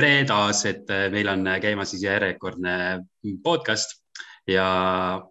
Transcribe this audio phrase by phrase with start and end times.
[0.00, 2.72] tere taas, et meil on käimas siis järjekordne
[3.44, 3.98] podcast
[4.48, 4.64] ja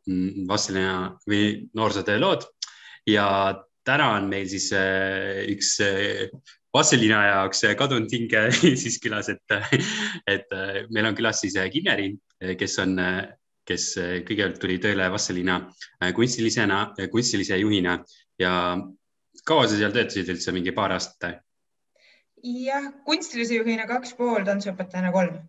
[0.05, 2.45] mm, Vassilina või noorsootöö lood
[3.09, 3.25] ja
[3.87, 6.29] täna on meil siis äh, üks äh,
[6.73, 8.45] Vassilina jaoks kadunud hinge
[8.83, 9.41] siis külas, et,
[10.29, 12.11] et äh, meil on külas siis Kinneri,
[12.59, 12.93] kes on,
[13.65, 15.63] kes kõigepealt tuli tööle Vassilina
[16.13, 17.97] kunstilisena, kunstilise juhina
[18.37, 18.53] ja
[19.49, 21.41] kaua sa seal töötasid üldse, mingi paar aastat?
[22.43, 25.39] Jah, kunstilise juhina kaks pool, tantsuõpetajana kolm.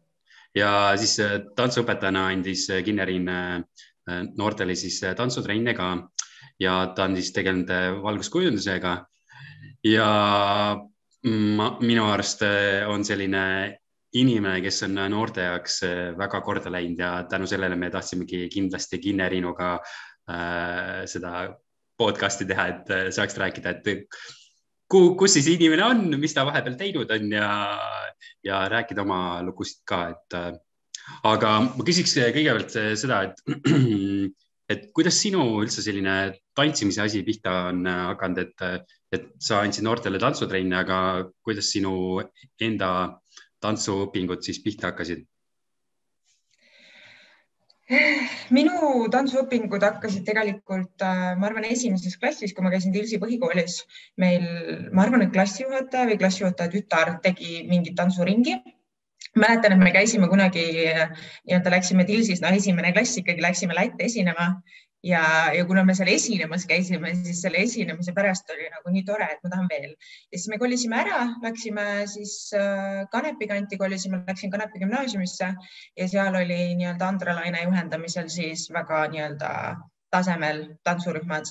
[0.56, 3.60] ja siis äh, tantsuõpetajana andis äh, Kinnerin äh,
[4.36, 5.90] noortele siis tantsutrenne ka
[6.60, 8.96] ja ta on siis tegelenud valguskujundusega.
[9.84, 10.08] ja
[11.56, 12.42] ma, minu arust
[12.88, 13.44] on selline
[14.12, 15.82] inimene, kes on noorte jaoks
[16.18, 21.54] väga korda läinud ja tänu sellele me tahtsimegi kindlasti Kinnerinuga äh, seda
[22.00, 24.06] podcast'i teha, et saaks rääkida, et
[24.90, 27.50] kus siis inimene on, mis ta vahepeal teinud on ja,
[28.46, 30.52] ja rääkida oma lugusid ka, et äh,
[31.30, 33.42] aga ma küsiks kõigepealt seda, et,
[34.72, 36.16] et kuidas sinu üldse selline
[36.58, 41.00] tantsimise asi pihta on hakanud, et, et sa andsid noortele tantsutrenne, aga
[41.46, 42.22] kuidas sinu
[42.62, 42.92] enda
[43.64, 45.26] tantsuõpingud siis pihta hakkasid?
[48.56, 53.80] Minu tantsuõpingud hakkasid tegelikult, äh, ma arvan, esimeses klassis, kui ma käisin Tilsi põhikoolis.
[54.16, 54.44] meil,
[54.92, 58.60] ma arvan, et klassijuhataja või klassijuhataja tütar tegi mingit tantsuringi.
[59.36, 60.62] mäletan, et me käisime kunagi
[61.46, 64.62] nii-öelda läksime Tilsis, no esimene klass ikkagi läksime Lätti esinema
[65.02, 69.28] ja, ja kuna me seal esinemas käisime, siis selle esinemise pärast oli nagu nii tore,
[69.32, 69.94] et ma tahan veel.
[70.32, 75.54] ja siis me kolisime ära, läksime siis äh, Kanepi kanti kolisime, läksin Kanepi gümnaasiumisse
[75.96, 79.54] ja seal oli nii-öelda Andre Laine juhendamisel siis väga nii-öelda
[80.10, 81.46] tasemel tantsurühmad,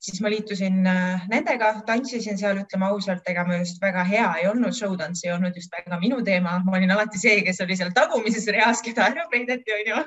[0.00, 4.46] siis ma liitusin äh, nendega, tantsisin seal, ütleme ausalt, ega ma just väga hea ei
[4.48, 7.90] olnud, showtants ei olnud just väga minu teema, ma olin alati see, kes oli seal
[7.96, 9.98] tagumises reas, keda ära peideti, onju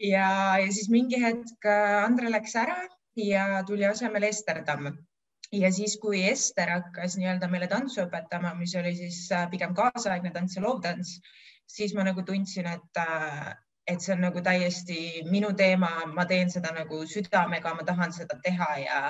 [0.00, 2.76] ja, ja siis mingi hetk äh, Andre läks ära
[3.16, 4.96] ja tuli asemele Ester Tamm.
[5.54, 10.32] Ja siis, kui Ester hakkas nii-öelda meile tantsu õpetama, mis oli siis äh, pigem kaasaegne
[10.34, 11.20] tants ja loovtants,
[11.70, 13.52] siis ma nagu tundsin, et, äh,
[13.86, 14.98] et see on nagu täiesti
[15.30, 19.00] minu teema, ma teen seda nagu südamega, ma tahan seda teha ja,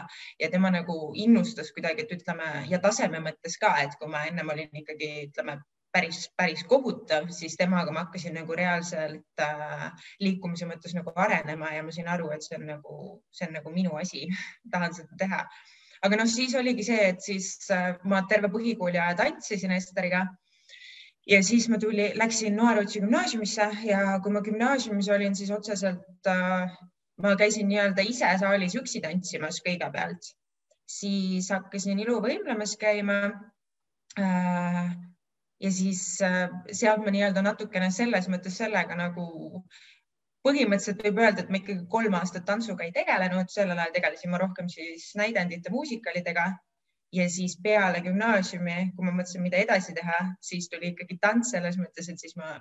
[0.40, 4.52] ja tema nagu innustas kuidagi, et ütleme ja taseme mõttes ka, et kui ma ennem
[4.52, 5.62] olin ikkagi ütleme
[5.94, 9.86] päris, päris kohutav, siis temaga ma hakkasin nagu reaalselt äh,
[10.22, 12.98] liikumise mõttes nagu arenema ja ma sain aru, et see on nagu,
[13.34, 14.26] see on nagu minu asi
[14.74, 15.42] tahan seda teha.
[16.04, 20.26] aga noh, siis oligi see, et siis äh, ma terve põhikooli aja tantsisin Esteriga
[21.30, 26.74] ja siis ma tuli, läksin Noarotsi gümnaasiumisse ja kui ma gümnaasiumis olin, siis otseselt äh,
[27.22, 30.34] ma käisin nii-öelda ise saalis üksi tantsimas kõigepealt,
[30.90, 33.20] siis hakkasin iluvõimlemas käima
[34.18, 34.94] äh,
[35.60, 39.26] ja siis äh, sealt ma nii-öelda natukene selles mõttes sellega nagu
[40.44, 44.40] põhimõtteliselt võib öelda, et ma ikkagi kolm aastat tantsuga ei tegelenud, sellel ajal tegelesin ma
[44.42, 46.50] rohkem siis näidendite, muusikalidega
[47.14, 51.78] ja siis peale gümnaasiumi, kui ma mõtlesin, mida edasi teha, siis tuli ikkagi tants selles
[51.80, 52.58] mõttes, et siis ma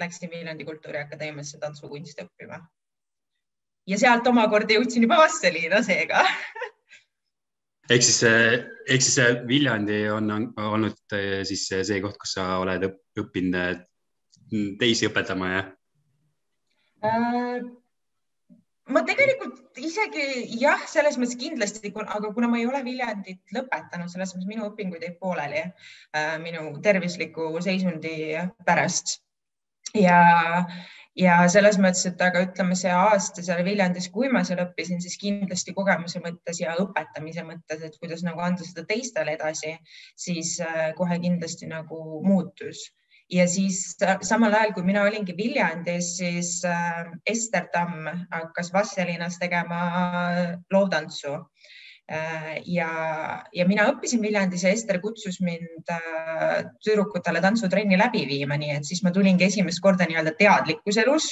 [0.00, 2.60] läksin Viljandi Kultuuriakadeemiasse tantsukunsti õppima.
[3.86, 6.24] ja sealt omakorda jõudsin juba Vastseliina seega
[7.90, 9.18] ehk siis, ehk siis
[9.48, 13.82] Viljandi on olnud eh, siis see koht, kus sa oled õppinud eh,
[14.80, 15.68] teisi õpetama, jah
[17.04, 17.68] äh,?
[18.90, 20.24] ma tegelikult isegi
[20.60, 25.04] jah, selles mõttes kindlasti, aga kuna ma ei ole Viljandit lõpetanud, selles mõttes minu õpingud
[25.04, 28.14] jäid pooleli äh, minu tervisliku seisundi
[28.66, 29.20] pärast
[29.96, 30.20] ja
[31.20, 35.18] ja selles mõttes, et aga ütleme, see aasta seal Viljandis, kui ma seal õppisin, siis
[35.20, 39.74] kindlasti kogemuse mõttes ja õpetamise mõttes, et kuidas nagu anda seda teistele edasi,
[40.18, 42.88] siis äh, kohe kindlasti nagu muutus.
[43.30, 49.38] Ja siis äh, samal ajal, kui mina olingi Viljandis, siis äh, Ester Tamm hakkas Vastselinas
[49.42, 49.84] tegema
[50.72, 51.89] loovtantsu Äh,
[52.66, 52.90] ja,
[53.54, 58.86] ja mina õppisin Viljandis ja Ester kutsus mind äh, tüdrukutele tantsutrenni läbi viima, nii et
[58.88, 61.28] siis ma tulingi esimest korda nii-öelda teadlikkus elus.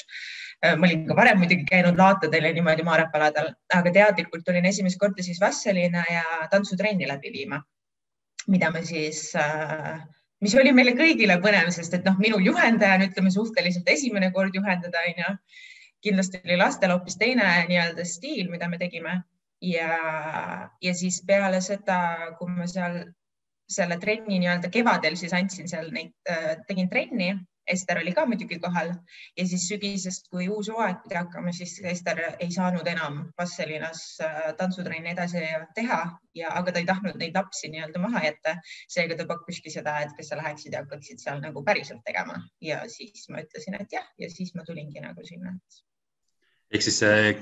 [0.65, 5.01] Äh, ma olin ka varem muidugi käinud laatadel ja niimoodi maarepaladel, aga teadlikult tulin esimest
[5.01, 7.59] korda siis Vastseliina ja tantsutrenni läbi viima,
[8.47, 9.33] mida me siis
[10.39, 15.03] mis oli meile kõigile põnev, sest et noh, minu juhendajana ütleme suhteliselt esimene kord juhendada
[15.11, 15.35] onju.
[16.07, 19.17] kindlasti oli lastel hoopis teine nii-öelda stiil, mida me tegime
[19.61, 19.93] ja,
[20.83, 22.01] ja siis peale seda,
[22.39, 23.03] kui ma seal
[23.69, 27.37] selle trenni nii-öelda kevadel siis andsin seal neid, äh, tegin trenni.
[27.69, 28.95] Ester oli ka muidugi kohal.
[29.37, 34.39] Ja siis sügisest, kui uus hooaeg pidi hakkama, siis Ester ei saanud enam Vasselinas äh,
[34.57, 35.43] tantsutrenni edasi
[35.77, 35.99] teha.
[36.39, 38.57] Ja, aga ta ei tahtnud neid lapsi nii-öelda maha jätta.
[38.89, 42.41] seega ta pakkuski seda, et kas sa läheksid ja hakkaksid seal nagu päriselt tegema.
[42.65, 45.59] Ja siis ma ütlesin, et jah, ja siis ma tulingi nagu sinna
[46.69, 46.99] ehk siis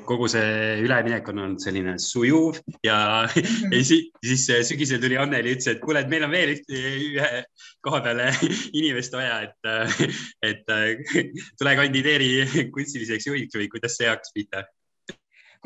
[0.06, 3.72] kogu see üleminek on olnud selline sujuv ja -hmm.
[3.74, 7.42] ja siis, siis sügisel tuli Anneli, ütles, et kuule, et meil on veel ühe
[7.82, 8.30] koha peale
[8.78, 10.06] inimest vaja, et,
[10.42, 10.64] et
[11.58, 14.66] tule kandideeri kunstiliseks juhiks või kuidas see hakkas pihta?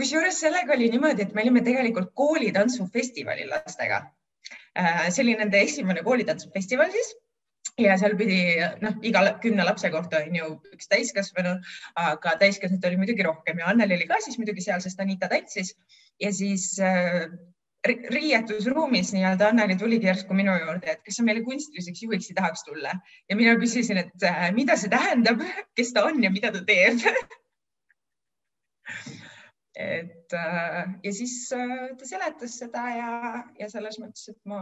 [0.01, 4.01] kusjuures sellega oli niimoodi, et me olime tegelikult koolitantsufestivalil lastega.
[4.79, 7.11] Äh, see oli nende esimene koolitantsufestival siis
[7.79, 8.41] ja seal pidi
[8.83, 11.55] noh, iga kümne lapse kohta on ju üks täiskasvanu,
[12.01, 15.75] aga täiskasvanuid oli muidugi rohkem ja Anneli oli ka siis muidugi seal, sest Anita tantsis
[16.21, 17.31] ja siis äh,
[17.87, 22.65] riietusruumis nii-öelda Anneli tuligi järsku minu juurde, et kas sa meile kunstiliseks juhiks ei tahaks
[22.67, 22.93] tulla?
[23.29, 25.41] Ja mina küsisin, et äh, mida see tähendab,
[25.79, 27.01] kes ta on ja mida ta teeb?
[29.81, 33.13] Et äh, ja siis äh, ta seletas seda ja,
[33.57, 34.59] ja selles mõttes, et ma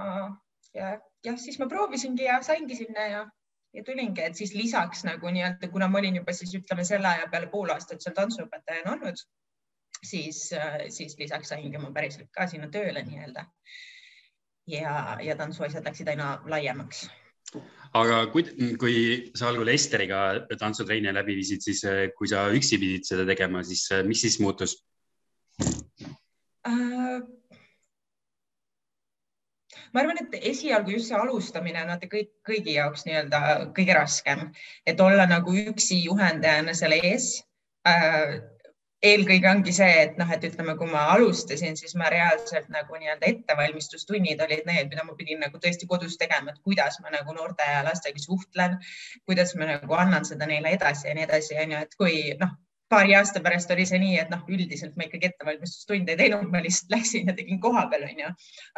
[0.76, 0.93] ja
[1.25, 3.25] jah, siis ma proovisingi ja saingi sinna ja,
[3.75, 7.29] ja tulingi, et siis lisaks nagu nii-öelda, kuna ma olin juba siis ütleme selle aja
[7.32, 9.23] peale pool aastat seal tantsuõpetajana olnud,
[9.99, 10.49] siis,
[10.94, 13.47] siis lisaks saingi ma päriselt ka sinna tööle nii-öelda.
[14.69, 14.93] ja,
[15.25, 17.09] ja tantsuasjad läksid aina laiemaks
[17.97, 18.44] aga kui,
[18.81, 18.97] kui
[19.38, 20.19] sa algul Esteriga
[20.61, 21.81] tantsutreeni läbi viisid, siis
[22.19, 24.76] kui sa üksi pidid seda tegema, siis mis siis muutus
[26.69, 27.38] äh,?
[29.94, 33.40] Ma arvan, et esialgu just see alustamine on vaata kõik, kõigi jaoks nii-öelda
[33.76, 34.46] kõige raskem,
[34.87, 37.32] et olla nagu üksi juhendajana seal ees.
[37.88, 38.38] Äh,
[39.02, 43.29] eelkõige ongi see, et noh, et ütleme, kui ma alustasin, siis ma reaalselt nagu nii-öelda
[43.31, 47.67] ettevalmistustunnid olid need, mida ma pidin nagu tõesti kodus tegema, et kuidas ma nagu noorte
[47.67, 48.79] ja lastega suhtlen,
[49.29, 52.56] kuidas ma nagu annan seda neile edasi ja nii edasi, onju, et kui noh,
[52.93, 56.62] paari aasta pärast oli see nii, et noh, üldiselt ma ikkagi ettevalmistustunde ei teinud, ma
[56.64, 58.31] lihtsalt läksin ja tegin kohapeal, onju.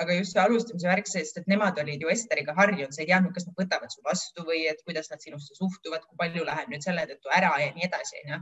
[0.02, 3.32] aga just see alustamise värk, sest et nemad olid ju Esteriga harjunud, sa ei teadnud,
[3.36, 6.86] kas nad võtavad su vastu või et kuidas nad sinusse suhtuvad, kui palju läheb nüüd
[6.86, 8.40] selle tõttu ära ja nii edasi, onju.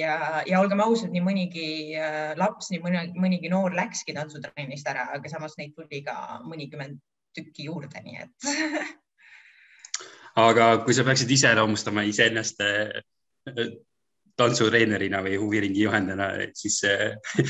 [0.00, 0.14] ja,
[0.48, 1.68] ja olgem ausad, nii mõnigi
[2.00, 6.16] äh, laps, nii mõni, mõnigi noor läkski tantsutrennist ära, aga samas neid tuli ka
[6.46, 7.00] mõnikümmend
[7.36, 8.50] tükki juurde, nii et
[10.48, 12.62] aga kui sa peaksid iseloomustama iseennast
[14.40, 16.80] tantsutreenerina või huviringi juhendajana, siis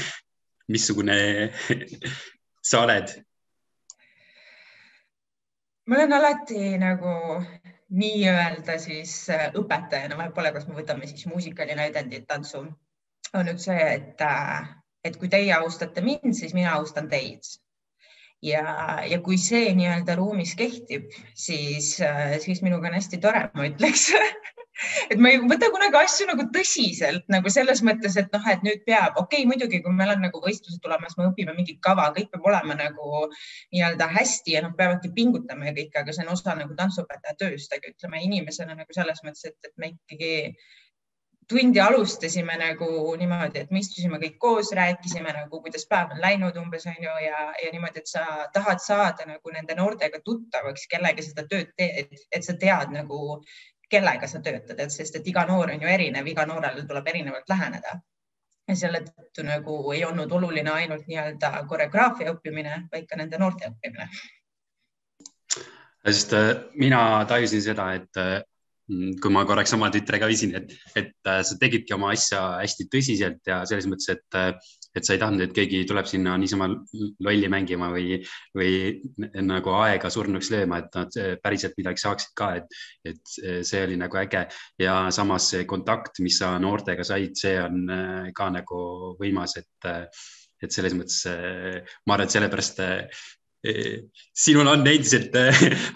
[0.72, 1.16] missugune
[2.70, 3.16] sa oled?
[5.90, 7.12] ma olen alati nagu
[7.90, 9.14] nii-öelda siis
[9.58, 12.62] õpetajana, vahet pole, kas me võtame siis muusikali näidendit, tantsu,
[13.34, 14.22] on nüüd see, et,
[15.04, 17.48] et kui teie austate mind, siis mina austan teid.
[18.40, 18.62] Ja,
[19.04, 21.96] ja kui see nii-öelda ruumis kehtib, siis,
[22.44, 24.06] siis minuga on hästi tore, ma ütleks
[25.12, 28.84] et ma ei võta kunagi asju nagu tõsiselt nagu selles mõttes, et noh, et nüüd
[28.88, 32.30] peab, okei okay,, muidugi, kui meil on nagu võistlused tulemas, me õpime mingit kava, kõik
[32.32, 36.56] peab olema nagu nii-öelda hästi ja noh, peavadki pingutama ja kõik, aga see on osa
[36.58, 40.32] nagu tantsuõpetaja tööst, aga ütleme inimesena nagu selles mõttes, et, et me ikkagi
[41.50, 42.86] tundi alustasime nagu
[43.18, 47.14] niimoodi, et me istusime kõik koos, rääkisime nagu, kuidas päev on läinud umbes on ju
[47.24, 48.22] ja, ja niimoodi, et sa
[48.54, 53.40] tahad saada nagu nende noortega tuttavaks, kellega seda tööd teed, et sa tead nagu,
[53.90, 57.48] kellega sa töötad, et sest, et iga noor on ju erinev, iga noorele tuleb erinevalt
[57.50, 58.00] läheneda.
[58.70, 63.66] ja selle tõttu nagu ei olnud oluline ainult nii-öelda koreograafia õppimine, vaid ka nende noorte
[63.66, 64.06] õppimine.
[66.06, 68.36] sest äh, mina tajusin seda, et äh,
[69.22, 73.42] kui ma korraks oma tütrega viisin, et, et äh, sa tegidki oma asja hästi tõsiselt
[73.46, 74.40] ja selles mõttes, et,
[74.96, 76.68] et sa ei tahtnud, et keegi tuleb sinna niisama
[77.26, 78.18] lolli mängima või,
[78.56, 78.72] või
[79.46, 83.34] nagu aega surnuks lööma, et nad päriselt midagi saaksid ka, et, et
[83.66, 84.46] see oli nagu äge.
[84.82, 88.84] Ja samas see kontakt, mis sa noortega said, see on äh, ka nagu
[89.20, 89.92] võimas, et
[90.60, 92.82] et selles mõttes ma arvan, et sellepärast
[93.60, 95.34] sinul on endiselt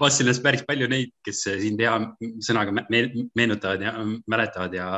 [0.01, 1.95] Vassilas päris palju neid, kes sind hea
[2.45, 3.95] sõnaga meenutavad ja
[4.31, 4.89] mäletavad ja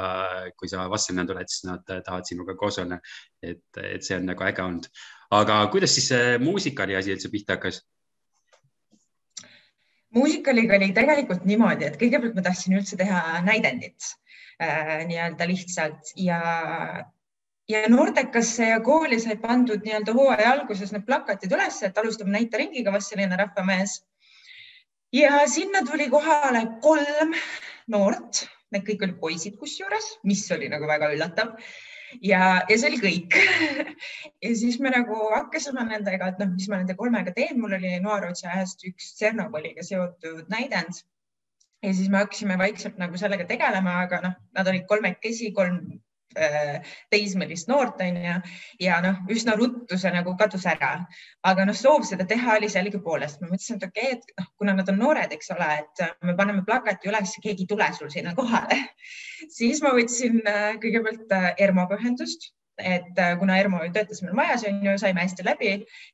[0.59, 2.99] kui sa Vassilina tuled, siis nad tahavad sinuga koos olla.
[3.43, 4.89] et, et see on nagu äge olnud.
[5.37, 7.85] aga kuidas siis see muusikali asi üldse pihta hakkas?
[10.17, 14.11] muusikaliga oli tegelikult niimoodi, et kõigepealt ma tahtsin üldse teha näidendit
[14.63, 16.41] äh, nii-öelda lihtsalt ja
[17.69, 22.93] ja noortekasse ja kooli sai pandud nii-öelda hooaja alguses need plakatid üles, et alustame näiteringiga
[22.95, 24.03] Vassilina rahvamees.
[25.13, 27.35] ja sinna tuli kohale kolm
[27.89, 31.55] noort, need kõik olid poisid kusjuures, mis oli nagu väga üllatav.
[32.23, 33.37] Ja, ja see oli kõik.
[34.45, 37.97] Ja siis me nagu hakkasime nendega, et noh, mis ma nende kolmega teen, mul oli
[38.05, 41.01] Noarootsi ajast üks Tšernobõliga seotud näidend.
[41.83, 45.81] Ja siis me hakkasime vaikselt nagu sellega tegelema, aga noh, nad olid kolmekesi, kolm
[47.13, 48.35] teismelist noort onju
[48.83, 50.91] ja noh, üsna ruttu see nagu kadus ära.
[51.47, 54.75] aga noh, soov seda teha oli sellegipoolest, ma mõtlesin, et okei okay,, et noh, kuna
[54.77, 58.35] nad on noored, eks ole, et me paneme plakati üles, keegi ei tule sul sinna
[58.37, 58.83] kohale
[59.59, 64.83] siis ma võtsin äh, kõigepealt äh, ERMO-ga ühendust et kuna Ermo töötas meil majas, on
[64.85, 65.71] ju, saime hästi läbi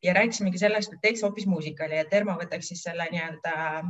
[0.07, 3.83] ja rääkisimegi sellest, et teeks hoopis muusikali, et Ermo võtaks siis selle nii-öelda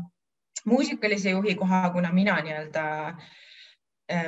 [0.65, 3.29] muusikalise juhi koha, kuna mina nii-öelda äh, Äh,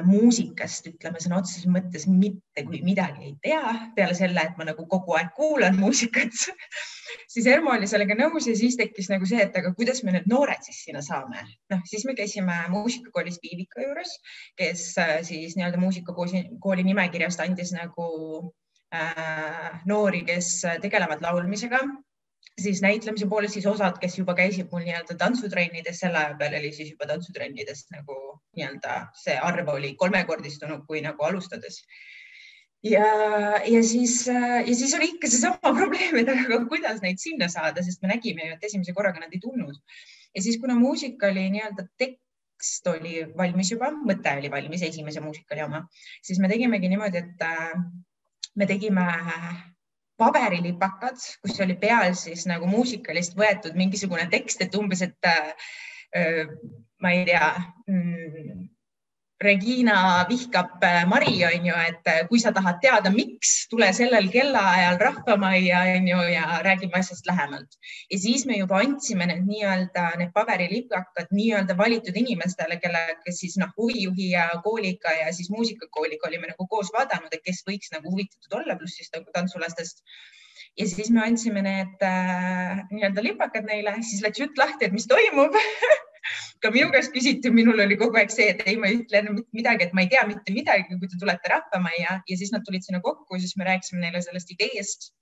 [0.06, 4.86] muusikast, ütleme sõna otseses mõttes mitte kui midagi ei tea, peale selle, et ma nagu
[4.88, 6.32] kogu aeg kuulan muusikat
[7.28, 10.28] siis Ermo oli sellega nõus ja siis tekkis nagu see, et aga kuidas me need
[10.30, 11.44] noored siis sinna saame.
[11.72, 14.16] noh, siis me käisime muusikakoolis Viivika juures,
[14.58, 18.08] kes äh, siis nii-öelda muusikakooli nimekirjast andis nagu
[18.94, 21.82] äh, noori, kes tegelevad laulmisega
[22.60, 26.72] siis näitlemise poole siis osad, kes juba käisid mul nii-öelda tantsutrennides, selle aja peal oli
[26.72, 28.18] siis juba tantsutrennides nagu
[28.56, 31.80] nii-öelda see arv oli kolmekordistunud, kui nagu alustades.
[32.84, 33.06] ja,
[33.66, 38.02] ja siis, ja siis oli ikka seesama probleem, et aga kuidas neid sinna saada, sest
[38.02, 39.80] me nägime ju, et esimese korraga nad ei tulnud.
[40.34, 45.66] ja siis, kuna muusika oli nii-öelda tekst oli valmis juba, mõte oli valmis, esimese muusikali
[45.66, 45.82] oma,
[46.22, 47.72] siis me tegimegi niimoodi, et äh,
[48.54, 49.10] me tegime
[50.24, 56.54] paberilipakad, kus oli peal siis nagu muusikalist võetud mingisugune tekst, et umbes, et äh,
[57.02, 57.50] ma ei tea
[57.90, 58.64] mm,,
[59.44, 64.30] Regina vihkab äh, Mari, on ju, et äh, kui sa tahad teada, miks, tule sellel
[64.32, 67.78] kellaajal Rahvamajja, on ju, ja räägime asjast lähemalt.
[68.10, 73.72] ja siis me juba andsime need nii-öelda need paberilipakad nii-öelda valitud inimestele, kellega, siis noh,
[73.76, 78.60] huvijuhi ja kooliga ja siis muusikakooliga olime nagu koos vaadanud, et kes võiks nagu huvitatud
[78.60, 80.02] olla, pluss siis nagu tantsulastest
[80.78, 85.06] ja siis me andsime need äh, nii-öelda lipakad neile, siis läks jutt lahti, et mis
[85.10, 85.54] toimub
[86.64, 89.40] ka minu käest küsiti, minul oli kogu aeg see, et ei, ma ei ütle enam
[89.56, 92.86] midagi, et ma ei tea mitte midagi, kui te tulete Rahvamajja ja siis nad tulid
[92.86, 95.12] sinna kokku, siis me rääkisime neile sellest ideest.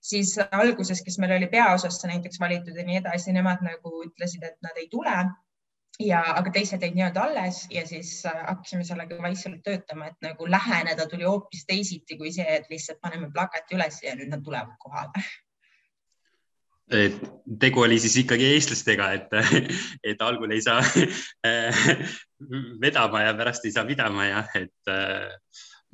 [0.00, 4.56] siis alguses, kes meil oli peaosasse näiteks valitud ja nii edasi, nemad nagu ütlesid, et
[4.64, 5.16] nad ei tule
[6.00, 10.48] ja, aga teised jäid nii-öelda alles ja siis äh, hakkasime sellega vaikselt töötama, et nagu
[10.50, 14.72] läheneda tuli hoopis teisiti kui see, et lihtsalt paneme plakati üles ja nüüd nad tulevad
[14.80, 15.28] kohale
[16.90, 17.16] et
[17.60, 19.34] tegu oli siis ikkagi eestlastega, et,
[20.12, 20.80] et algul ei saa
[22.84, 24.92] vedama ja pärast ei saa pidama ja et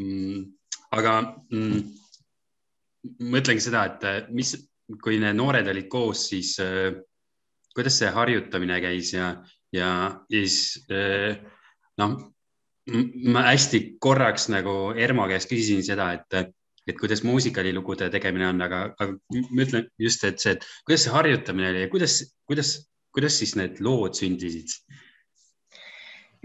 [0.00, 0.44] mm,
[0.96, 1.16] aga
[1.52, 1.82] mm,
[3.32, 4.54] mõtlengi seda, et mis,
[5.02, 6.54] kui need noored olid koos, siis
[7.76, 9.34] kuidas see harjutamine käis ja,
[9.74, 9.90] ja
[10.30, 10.86] siis
[12.00, 12.16] noh,
[13.34, 16.55] ma hästi korraks nagu Ermo käest küsisin seda, et
[16.86, 19.16] et kuidas muusikalilugude tegemine on, aga, aga
[19.50, 22.76] ma ütlen just, et see, et kuidas see harjutamine oli ja kuidas, kuidas,
[23.16, 24.78] kuidas siis need lood sündisid?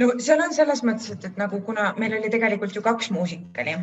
[0.02, 3.76] no seal on selles mõttes, et, et nagu kuna meil oli tegelikult ju kaks muusikali,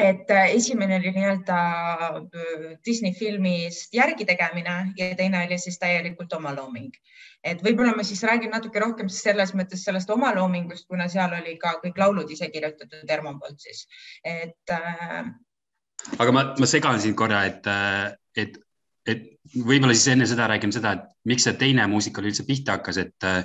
[0.00, 1.58] et äh, esimene oli nii-öelda
[2.00, 6.92] äh, Disney filmist järgi tegemine ja teine oli siis täielikult omalooming.
[7.44, 11.74] et võib-olla ma siis räägin natuke rohkem selles mõttes sellest omaloomingust, kuna seal oli ka
[11.82, 13.84] kõik laulud ise kirjutatud Ermo poolt siis,
[14.24, 15.28] et äh,
[16.18, 17.68] aga ma, ma segan sind korra, et,
[18.36, 18.58] et,
[19.08, 23.00] et võib-olla siis enne seda räägime seda, et miks see teine muusikal üldse pihta hakkas,
[23.04, 23.44] et äh,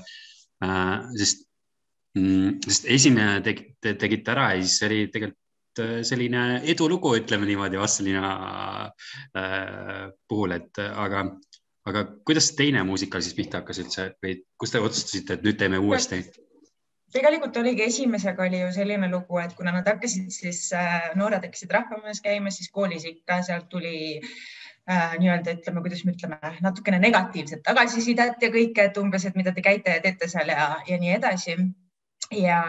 [1.20, 1.46] sest
[2.18, 7.48] mm,, sest esimene tegi, te, tegite ära ja siis oli tegelikult äh, selline edulugu, ütleme
[7.50, 8.34] niimoodi, Vastseliina
[8.89, 11.25] äh, puhul, et aga,
[11.89, 15.82] aga kuidas teine muusikal siis pihta hakkas üldse või kus te otsustasite, et nüüd teeme
[15.82, 16.24] uuesti?
[17.13, 21.72] Tegelikult oligi esimesega oli ju selline lugu, et kuna nad hakkasid siis äh,, noored hakkasid
[21.74, 27.63] rahvamajas käima, siis koolis ikka sealt tuli äh, nii-öelda ütleme, kuidas me ütleme, natukene negatiivset
[27.66, 31.16] tagasisidet ja kõike, et umbes, et mida te käite ja teete seal ja, ja nii
[31.18, 31.58] edasi.
[32.36, 32.62] ja,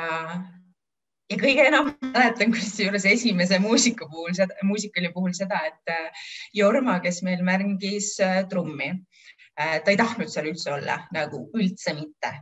[1.30, 4.32] ja kõige enam mäletan kusjuures esimese muusika puhul,
[4.64, 8.94] muusikali puhul seda, et äh, Jorma, kes meil mängis äh, trummi
[9.56, 12.32] ta ei tahtnud seal üldse olla, nagu üldse mitte.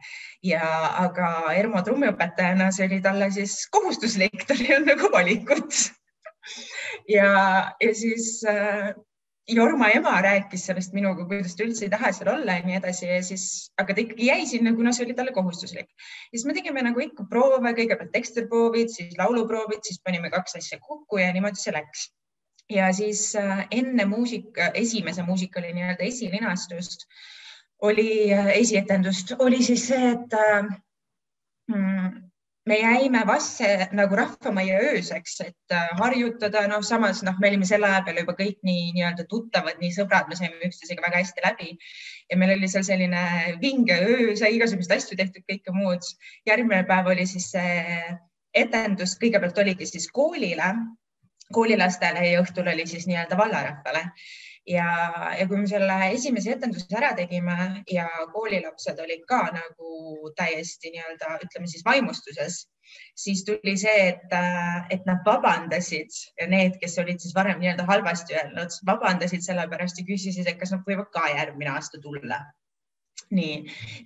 [0.45, 0.63] ja,
[1.05, 5.83] aga Ermo trummiõpetajana see oli talle siis kohustuslik, tal ei olnud nagu valikut
[7.17, 7.31] ja,
[7.81, 8.93] ja siis äh,
[9.49, 13.07] Jorma ema rääkis sellest minuga, kuidas ta üldse ei taha seal olla ja nii edasi
[13.09, 13.45] ja siis,
[13.81, 15.89] aga ta ikkagi jäi sinna, kuna see oli talle kohustuslik.
[16.35, 21.23] siis me tegime nagu ikka proove, kõigepealt tekstiproovid, siis lauluproovid, siis panime kaks asja kokku
[21.23, 22.11] ja niimoodi see läks
[22.71, 27.07] ja siis äh, enne muusika, esimese muusikali nii-öelda esilinastust
[27.81, 30.65] oli äh, esietendust, oli siis see, et äh,
[31.71, 32.29] mm,
[32.69, 37.89] me jäime Vasse nagu Rahvamajja ööseks, et äh, harjutada, noh, samas noh, me olime selle
[37.89, 41.75] aja peal juba kõik nii nii-öelda tuttavad, nii sõbrad, me saime üksteisega väga hästi läbi
[42.29, 43.25] ja meil oli seal selline
[43.63, 46.05] vinge öö, sai igasuguseid asju tehtud, kõike muud.
[46.51, 47.77] järgmine päev oli siis see
[48.59, 50.75] etendus, kõigepealt oligi siis koolile,
[51.55, 54.05] koolilastele ja õhtul oli siis nii-öelda vallarahvale.
[54.69, 54.87] Ja,
[55.39, 61.39] ja kui me selle esimese etenduse ära tegime ja koolilapsed olid ka nagu täiesti nii-öelda
[61.47, 62.59] ütleme siis vaimustuses,
[63.17, 64.37] siis tuli see, et,
[64.93, 66.13] et nad vabandasid
[66.53, 70.85] need, kes olid siis varem nii-öelda halvasti öelnud, vabandasid sellepärast ja küsisid, et kas nad
[70.85, 72.43] võivad ka järgmine aasta tulla
[73.35, 73.59] nii,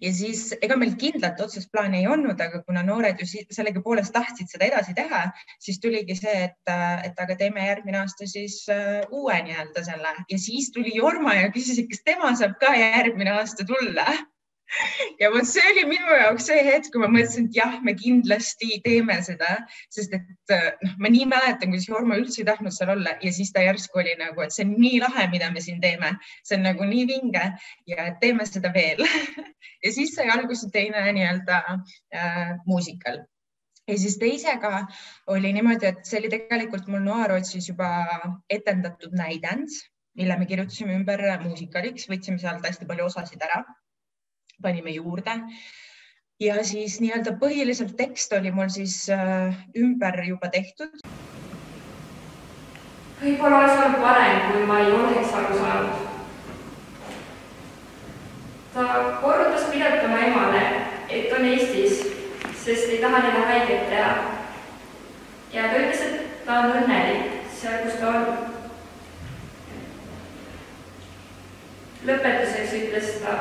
[0.03, 4.51] ja siis ega meil kindlat otsest plaani ei olnud, aga kuna noored ju sellegipoolest tahtsid
[4.53, 5.25] seda edasi teha,
[5.63, 6.75] siis tuligi see, et,
[7.07, 10.15] et aga teeme järgmine aasta siis uh, uue nii-öelda selle.
[10.31, 14.07] Ja siis tuli Jorma ja küsis, kas tema saab ka järgmine aasta tulla
[15.21, 18.79] ja vot see oli minu jaoks see hetk, kui ma mõtlesin, et jah, me kindlasti
[18.85, 19.51] teeme seda,
[19.93, 23.53] sest et noh, ma nii mäletan, kuidas Jorma üldse ei tahtnud seal olla ja siis
[23.55, 26.15] ta järsku oli nagu, et see on nii lahe, mida me siin teeme,
[26.47, 27.45] see on nagu nii vinge
[27.91, 29.05] ja teeme seda veel.
[29.83, 31.57] Ja siis sai alguse teine nii-öelda
[32.15, 33.17] äh, muusikal.
[33.91, 34.85] Ja siis teisega
[35.35, 37.89] oli niimoodi, et see oli tegelikult mul Noarootsis juba
[38.47, 39.75] etendatud näidend,
[40.15, 43.65] mille me kirjutasime ümber muusikaliks, võtsime sealt hästi palju osasid ära
[44.63, 45.35] panime juurde.
[46.41, 51.03] ja siis nii-öelda põhiliselt tekst oli mul siis äh, ümber juba tehtud.
[53.23, 56.09] võib-olla oleks olnud parem, kui ma ei oleks aru saanud.
[58.75, 58.87] ta
[59.21, 60.63] korrutas pidevalt oma emale,
[61.09, 62.07] et on Eestis,
[62.65, 64.15] sest ei taha neile haiget teha.
[65.53, 68.25] ja ta ütles, et ta on õnnelik seal, kus ta on.
[72.07, 73.37] lõpetuseks ütles ta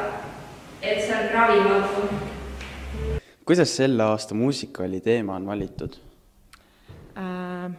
[0.81, 2.01] et see on ravimatu.
[3.45, 5.97] kuidas selle aasta muusikali teema on valitud
[7.17, 7.71] äh,?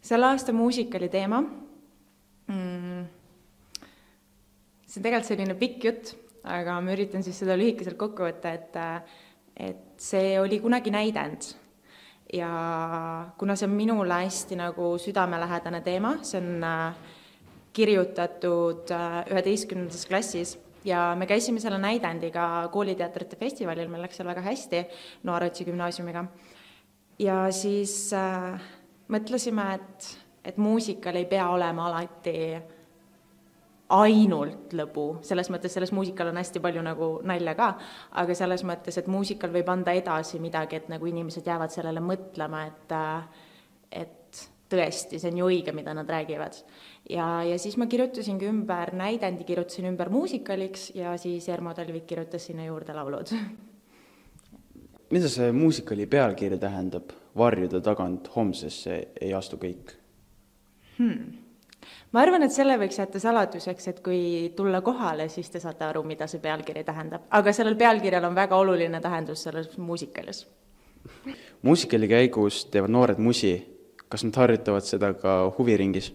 [0.00, 3.04] selle aasta muusikali teema mm,,
[4.86, 8.78] see on tegelikult selline pikk jutt, aga ma üritan siis seda lühikeselt kokku võtta, et
[9.54, 11.50] et see oli kunagi näidend
[12.34, 12.50] ja
[13.38, 16.94] kuna see on minule hästi nagu südamelähedane teema, see on äh,
[17.74, 24.44] kirjutatud äh, üheteistkümnendas klassis ja me käisime selle näidendiga kooliteatrite festivalil, meil läks seal väga
[24.44, 24.84] hästi
[25.22, 26.24] Noorotsi gümnaasiumiga.
[27.18, 28.60] ja siis äh,
[29.08, 30.08] mõtlesime, et,
[30.44, 32.38] et muusikal ei pea olema alati
[33.94, 37.74] ainult lõbu, selles mõttes, selles muusikal on hästi palju nagu nalja ka,
[38.20, 42.64] aga selles mõttes, et muusikal võib anda edasi midagi, et nagu inimesed jäävad sellele mõtlema,
[42.70, 43.42] et äh,
[43.94, 46.56] et tõesti, see on ju õige, mida nad räägivad
[47.10, 52.46] ja, ja siis ma kirjutasingi ümber näidendi, kirjutasin ümber muusikaliks ja siis Ermo Talvik kirjutas
[52.46, 53.34] sinna juurde laulud.
[55.10, 59.94] mida see muusikali pealkiri tähendab, varjude tagant homsesse ei astu kõik
[60.98, 61.44] hmm.?
[62.12, 66.02] ma arvan, et selle võiks jätta saladuseks, et kui tulla kohale, siis te saate aru,
[66.08, 70.46] mida see pealkiri tähendab, aga sellel pealkirjal on väga oluline tähendus selles muusikalis.
[71.62, 73.54] muusikali käigus teevad noored musi,
[74.08, 76.14] kas nad harjutavad seda ka huviringis?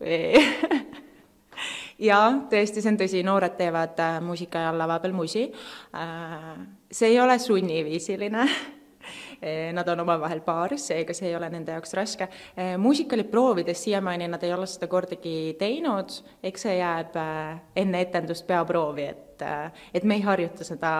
[2.08, 5.48] jaa, tõesti, see on tõsi, noored teevad äh, muusika ajal lava peal musi.
[5.96, 6.52] Äh,
[6.92, 8.46] see ei ole sunniviisiline
[9.74, 12.28] Nad on omavahel paaris, seega see ei ole nende jaoks raske.
[12.54, 16.14] Äh, muusikali proovides siiamaani nad ei ole seda kordagi teinud,
[16.46, 17.18] eks see jääb
[17.82, 19.42] enne etendust peaproovi, et,
[19.94, 20.92] et me ei harjuta seda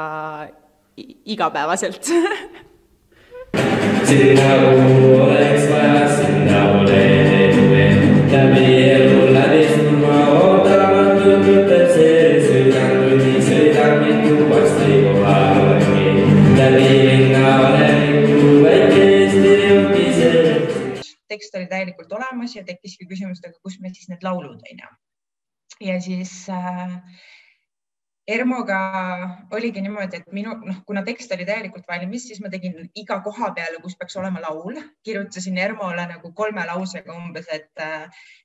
[0.98, 2.11] igapäevaselt
[4.12, 4.55] sinna
[5.22, 7.12] oleks vaja, sinna ole
[21.33, 24.83] tekst oli täielikult olemas ja tekkiski küsimus, et aga kus meil siis need laulud on
[24.85, 24.90] ju.
[25.88, 26.97] ja siis äh,
[28.30, 28.76] ERMO-ga
[29.50, 33.48] oligi niimoodi, et minu, noh, kuna tekst oli täielikult valmis, siis ma tegin iga koha
[33.56, 37.82] peale, kus peaks olema laul, kirjutasin ERMO-le nagu kolme lausega umbes, et,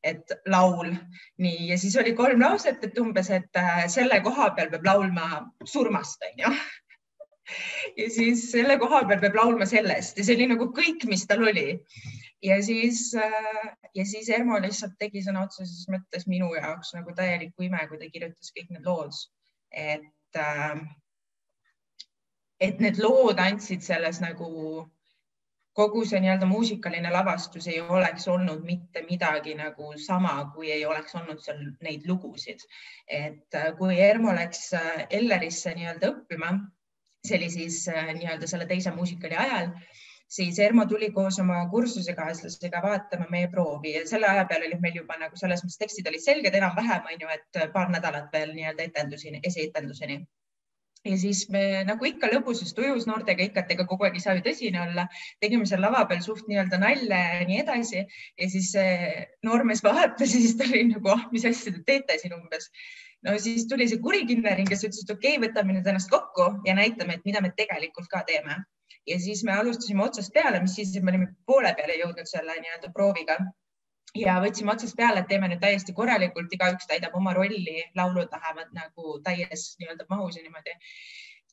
[0.02, 0.90] et laul.
[1.38, 3.62] nii, ja siis oli kolm lauset, et umbes, et
[3.94, 6.56] selle koha peal peab laulma surmast, onju
[8.02, 11.46] ja siis selle koha peal peab laulma sellest ja see oli nagu kõik, mis tal
[11.46, 11.70] oli.
[12.44, 17.86] ja siis, ja siis Ermo lihtsalt tegi sõna otseses mõttes minu jaoks nagu täielikku ime,
[17.88, 19.14] kui ta kirjutas kõik need lood
[19.72, 20.78] et, äh,
[22.60, 24.50] et need lood andsid selles nagu
[25.78, 31.14] kogu see nii-öelda muusikaline lavastus ei oleks olnud mitte midagi nagu sama, kui ei oleks
[31.16, 32.66] olnud seal neid lugusid.
[33.08, 36.56] et äh, kui Ermo läks äh, Ellerisse nii-öelda õppima,
[37.26, 39.72] see oli siis nii-öelda selle teise muusikali ajal
[40.28, 45.00] siis Ermo tuli koos oma kursusekaaslasega vaatama meie proovi ja selle aja peal olid meil
[45.02, 48.90] juba nagu selles mõttes tekstid olid selged enam-vähem, on ju, et paar nädalat veel nii-öelda
[48.90, 50.26] etenduseni, esietenduseni
[51.06, 54.36] ja siis me nagu ikka lõbusas tujus noortega ikka, et ega kogu aeg ei saa
[54.38, 55.08] ju tõsine olla,
[55.44, 58.72] tegime seal lava peal suht nii-öelda nalja ja nii edasi ja siis
[59.46, 62.72] noormees vaatas ja siis ta oli nagu, ah, mis asja te teete siin umbes.
[63.26, 66.50] no siis tuli see kuri kinnaring, kes ütles, et okei okay,, võtame nüüd ennast kokku
[66.68, 68.60] ja näitame, et mida me tegelikult ka teeme.
[69.08, 72.58] Ja siis me alustasime otsast peale, mis siis, et me olime poole peale jõudnud selle
[72.60, 73.38] nii-öelda prooviga
[74.16, 78.76] ja võtsime otsast peale, et teeme nüüd täiesti korralikult, igaüks täidab oma rolli, laulud lähevad
[78.76, 80.76] nagu täies nii-öelda mahus ja niimoodi.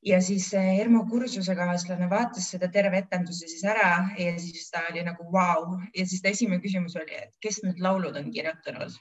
[0.05, 5.25] ja siis Ermo kursusekaaslane vaatas seda terve etenduse siis ära ja siis ta oli nagu
[5.33, 5.81] vau wow.
[5.97, 8.99] ja siis ta esimene küsimus oli, et kes need laulud on kirjutanud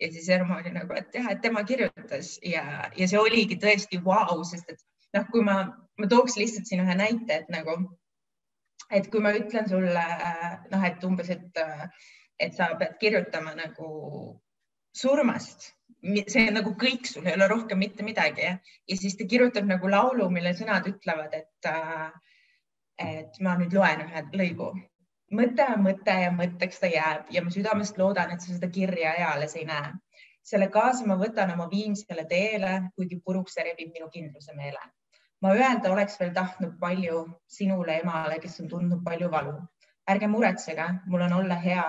[0.00, 4.00] ja siis Ermo oli nagu, et jah, et tema kirjutas ja, ja see oligi tõesti
[4.04, 4.80] vau wow,, sest et
[5.16, 5.60] noh, kui ma,
[5.98, 7.78] ma tooks lihtsalt siin ühe näite, et nagu,
[8.90, 10.06] et kui ma ütlen sulle
[10.70, 11.64] noh, et umbes, et
[12.38, 13.86] et sa pead kirjutama nagu
[14.96, 15.70] surmast,
[16.28, 18.56] see on nagu kõik, sul ei ole rohkem mitte midagi ja,
[18.88, 21.70] ja siis ta kirjutab nagu laulu, mille sõnad ütlevad, et,
[23.02, 24.70] et ma nüüd loen ühe lõigu.
[25.36, 29.14] mõte on mõte ja mõtteks ta jääb ja ma südamest loodan, et sa seda kirja
[29.22, 29.92] eales ei näe.
[30.46, 34.78] selle kaasa ma võtan oma viimsele teele, kuigi puruks see rebib minu kindluse meele.
[35.42, 39.56] Ma öelda oleks veel tahtnud palju sinule, emale, kes on tundnud palju valu.
[40.08, 41.86] ärge muretsege, mul on olla hea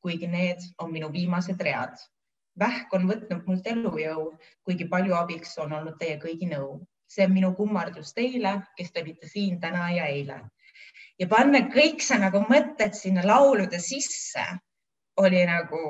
[0.00, 1.96] kuigi need on minu viimased read.
[2.58, 4.24] vähk on võtnud mult elujõu,
[4.66, 6.80] kuigi palju abiks on olnud teie kõigi nõu.
[7.10, 10.40] see on minu kummardus teile, kes te olite siin täna ja eile.
[11.18, 14.44] ja panna kõik see nagu mõtted sinna laulude sisse
[15.16, 15.80] oli nagu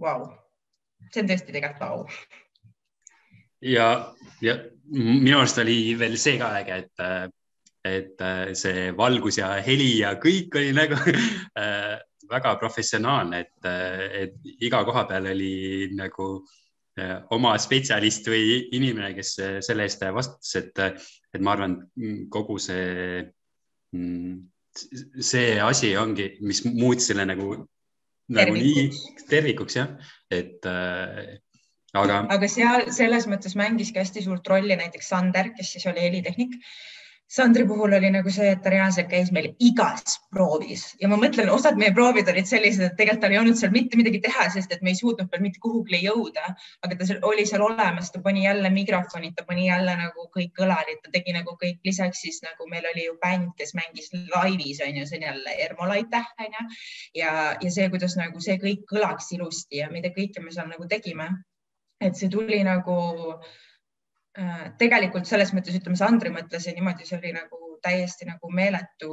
[0.00, 0.32] vau wow.,
[1.12, 2.06] see on tõesti tegelikult vau
[3.62, 4.58] ja, ja
[4.92, 7.30] minu arust oli veel see ka äge, et,
[7.88, 8.24] et
[8.58, 10.98] see valgus ja heli ja kõik oli nagu
[12.30, 13.68] väga professionaalne, et,
[14.24, 16.28] et iga koha peal oli nagu
[16.98, 19.34] eh, oma spetsialist või inimene, kes
[19.66, 20.82] selle eest vastutas, et,
[21.34, 21.78] et ma arvan,
[22.32, 23.22] kogu see,
[23.96, 24.36] mm,
[25.20, 27.56] see asi ongi, mis muutis selle nagu,
[28.34, 28.88] nagu nii
[29.30, 29.94] tervikuks jah,
[30.32, 31.36] et äh,
[32.00, 32.24] aga.
[32.36, 36.58] aga seal selles mõttes mängiski hästi suurt rolli näiteks Sander, kes siis oli helitehnik
[37.34, 41.48] Sandri puhul oli nagu see, et ta reaalselt käis meil igas proovis ja ma mõtlen,
[41.50, 44.74] osad meie proovid olid sellised, et tegelikult tal ei olnud seal mitte midagi teha, sest
[44.76, 46.52] et me ei suutnud veel mitte kuhugi jõuda,
[46.84, 51.00] aga ta oli seal olemas, ta pani jälle mikrofonid, ta pani jälle nagu kõik kõlarid,
[51.06, 55.00] ta tegi nagu kõik, lisaks siis nagu meil oli ju bänd, kes mängis laivis on
[55.00, 56.68] ju, see on jälle Ermo Laitäh on ju
[57.22, 60.86] ja, ja see, kuidas nagu see kõik kõlaks ilusti ja mida kõike me seal nagu
[60.92, 61.32] tegime.
[62.00, 62.96] Et see tuli nagu
[63.34, 69.10] äh, tegelikult selles mõttes, ütleme, Sandri mõtles ja niimoodi, see oli nagu täiesti nagu meeletu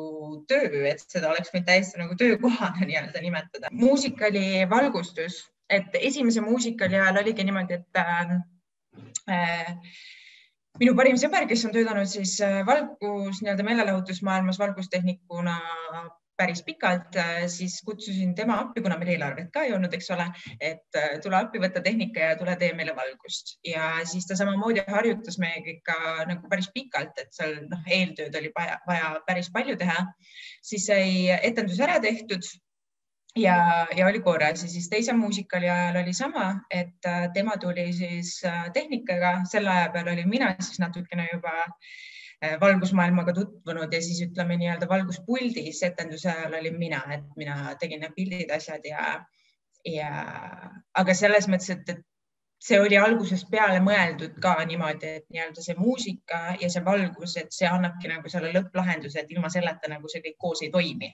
[0.50, 3.72] töö, et seda oleks võinud täiesti nagu töökohana nii-öelda nimetada.
[3.72, 8.34] muusikali valgustus, et esimese muusikali ajal oligi niimoodi, et äh,
[9.36, 9.76] äh,
[10.80, 15.58] minu parim sõber, kes on töötanud siis äh, valgus nii-öelda meelelahutusmaailmas valgustehnikuna
[16.42, 20.26] päris pikalt, äh, siis kutsusin tema appi, kuna meil eelarvet ka ei olnud, eks ole,
[20.58, 23.56] et äh, tule appi, võta tehnika ja tule tee meile valgust.
[23.68, 26.00] Ja siis ta samamoodi harjutas meiega ikka
[26.32, 30.02] nagu päris pikalt, et seal noh, eeltööd oli vaja, vaja päris palju teha.
[30.66, 32.46] siis sai etendus ära tehtud
[33.38, 34.64] ja, ja oli korras.
[34.64, 38.40] Ja siis teise muusikali ajal oli sama, et äh, tema tuli siis
[38.74, 41.76] tehnikaga, selle aja peal olin mina siis natukene juba äh,
[42.62, 48.16] valgusmaailmaga tutvunud ja siis ütleme nii-öelda valguspuldis etenduse ajal olin mina, et mina tegin need
[48.16, 49.04] pildid, asjad ja,
[49.86, 50.10] ja
[50.98, 52.02] aga selles mõttes, et, et
[52.62, 57.54] see oli algusest peale mõeldud ka niimoodi, et nii-öelda see muusika ja see valgus, et
[57.54, 61.14] see annabki nagu selle lõpplahenduse, et ilma selleta nagu see kõik koos ei toimi.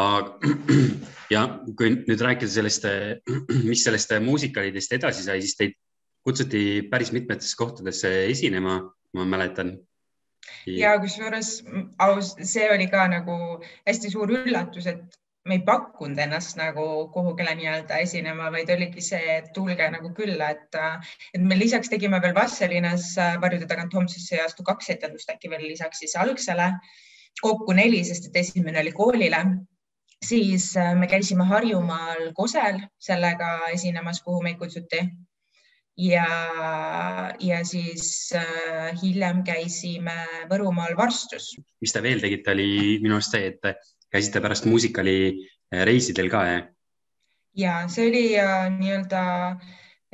[1.34, 1.42] ja
[1.76, 2.86] kui nüüd rääkida sellest,
[3.66, 5.74] mis sellest muusikalidest edasi sai, siis teid
[6.26, 8.80] kutsuti päris mitmetesse kohtadesse esinema,
[9.16, 9.78] ma mäletan.
[10.66, 11.64] ja kusjuures
[11.98, 13.34] aus, see oli ka nagu
[13.88, 19.38] hästi suur üllatus, et me ei pakkunud ennast nagu kuhugile nii-öelda esinema, vaid oligi see,
[19.38, 20.78] et tulge nagu külla, et,
[21.34, 25.64] et me lisaks tegime veel Vasselinas varjude tagant homsesse ja astu kaks etendust äkki veel
[25.64, 26.70] lisaks siis algsele,
[27.40, 29.44] kokku neli, sest et esimene oli koolile
[30.26, 35.00] siis me käisime Harjumaal Kosel sellega esinemas, kuhu meid kutsuti
[36.00, 36.26] ja,
[37.40, 40.16] ja siis äh, hiljem käisime
[40.50, 41.52] Võrumaal Varstus.
[41.80, 43.82] mis te veel tegite, oli minu arust see, et
[44.12, 46.68] käisite pärast muusikali äh, reisidel ka, jah?
[47.56, 49.24] ja see oli äh, nii-öelda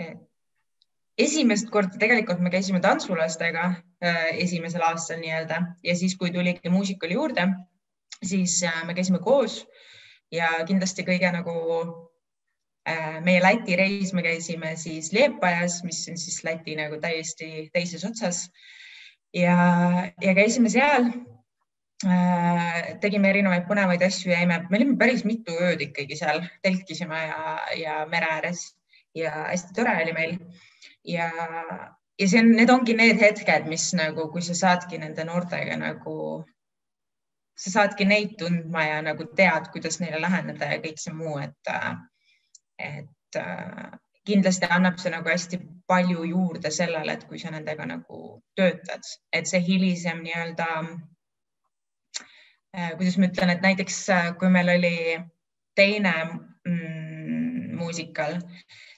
[0.01, 0.15] äh,
[1.19, 3.69] esimest korda tegelikult me käisime tantsulastega
[4.05, 7.49] äh, esimesel aastal nii-öelda ja siis, kui tuligi muusikali juurde,
[8.23, 9.63] siis äh, me käisime koos
[10.33, 11.55] ja kindlasti kõige nagu
[13.27, 18.47] meie Läti reis, me käisime siis Liepajas, mis on siis Läti nagu täiesti teises otsas.
[19.35, 19.57] Ja,
[20.23, 21.11] ja käisime seal.
[23.01, 28.01] Tegime erinevaid põnevaid asju, jäime, me olime päris mitu ööd ikkagi seal, telkisime ja, ja
[28.11, 28.67] mere ääres.
[29.17, 30.35] Ja hästi tore oli meil.
[31.09, 31.31] Ja,
[32.21, 36.45] ja see on, need ongi need hetked, mis nagu, kui sa saadki nende noortega nagu,
[37.57, 41.73] sa saadki neid tundma ja nagu tead, kuidas neile läheneda ja kõik see muu, et,
[42.79, 43.39] et
[44.27, 48.23] kindlasti annab see nagu hästi palju juurde sellele, et kui sa nendega nagu
[48.59, 50.67] töötad, et see hilisem nii-öelda,
[52.99, 54.01] kuidas ma ütlen, et näiteks
[54.41, 54.97] kui meil oli
[55.79, 56.15] teine
[56.67, 58.41] mm, muusikal,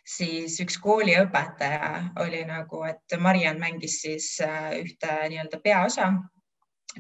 [0.08, 1.90] siis üks kooliõpetaja
[2.24, 6.12] oli nagu, et Mariann mängis siis äh, ühte nii-öelda peaosa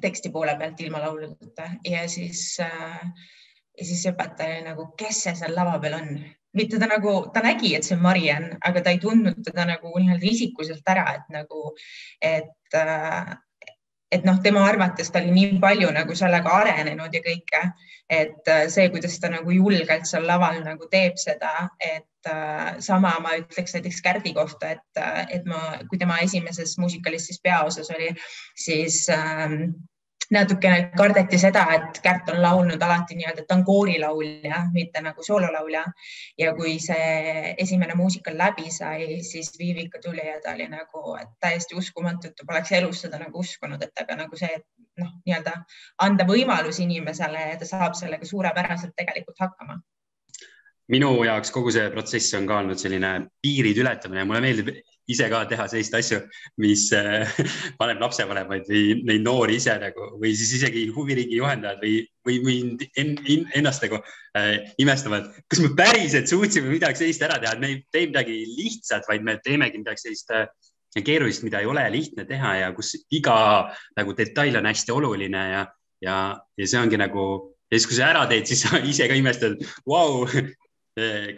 [0.02, 3.08] teksti poole pealt ilma lauludeta ja siis äh,
[3.78, 6.12] ja siis õpetaja oli nagu, kes see seal lava peal on,
[6.56, 9.92] mitte ta nagu, ta nägi, et see on Mariann, aga ta ei tundnud teda nagu
[9.94, 11.74] nii-öelda isikuliselt ära, et nagu,
[12.24, 13.36] et äh,
[14.12, 17.60] et noh, tema arvates ta oli nii palju nagu sellega arenenud ja kõike,
[18.08, 23.12] et äh, see, kuidas ta nagu julgelt seal laval nagu teeb seda, et äh, sama
[23.24, 25.02] ma ütleks näiteks Kärdi kohta, et,
[25.34, 28.14] et ma, kui tema esimeses muusikalis siis peaosas oli,
[28.56, 29.58] siis äh,
[30.30, 35.84] natukene kardeti seda, et Kärt on laulnud alati nii-öelda, ta on koorilaulja, mitte nagu soololaulja.
[36.38, 41.74] ja kui see esimene muusikal läbi sai, siis Viivika tuli ja ta oli nagu täiesti
[41.74, 44.66] uskumatu, et ta poleks elus seda nagu uskunud, et aga nagu see, et
[45.00, 45.54] noh, nii-öelda
[46.04, 49.80] anda võimalus inimesele ja ta saab sellega suurepäraselt tegelikult hakkama
[50.92, 53.10] minu jaoks kogu see protsess on ka olnud selline
[53.44, 54.70] piiride ületamine, mulle meeldib
[55.08, 56.20] ise ka teha selliseid asju,
[56.62, 57.28] mis äh,
[57.80, 62.86] paneb lapsevanemaid või neid noori ise nagu või siis isegi huviringi juhendajad või, või mind
[63.00, 67.64] en, en, ennast nagu äh, imestavad, kas me päriselt suutsime midagi sellist ära teha, et
[67.64, 70.48] me ei tee midagi lihtsat, vaid me teemegi midagi sellist äh,
[70.98, 73.38] keerulist, mida ei ole lihtne teha ja kus iga
[73.96, 75.62] nagu detail on hästi oluline ja,
[76.04, 76.18] ja,
[76.58, 77.28] ja see ongi nagu
[77.68, 80.24] ja siis, kui sa ära teed, siis sa ise ka imestad, vau,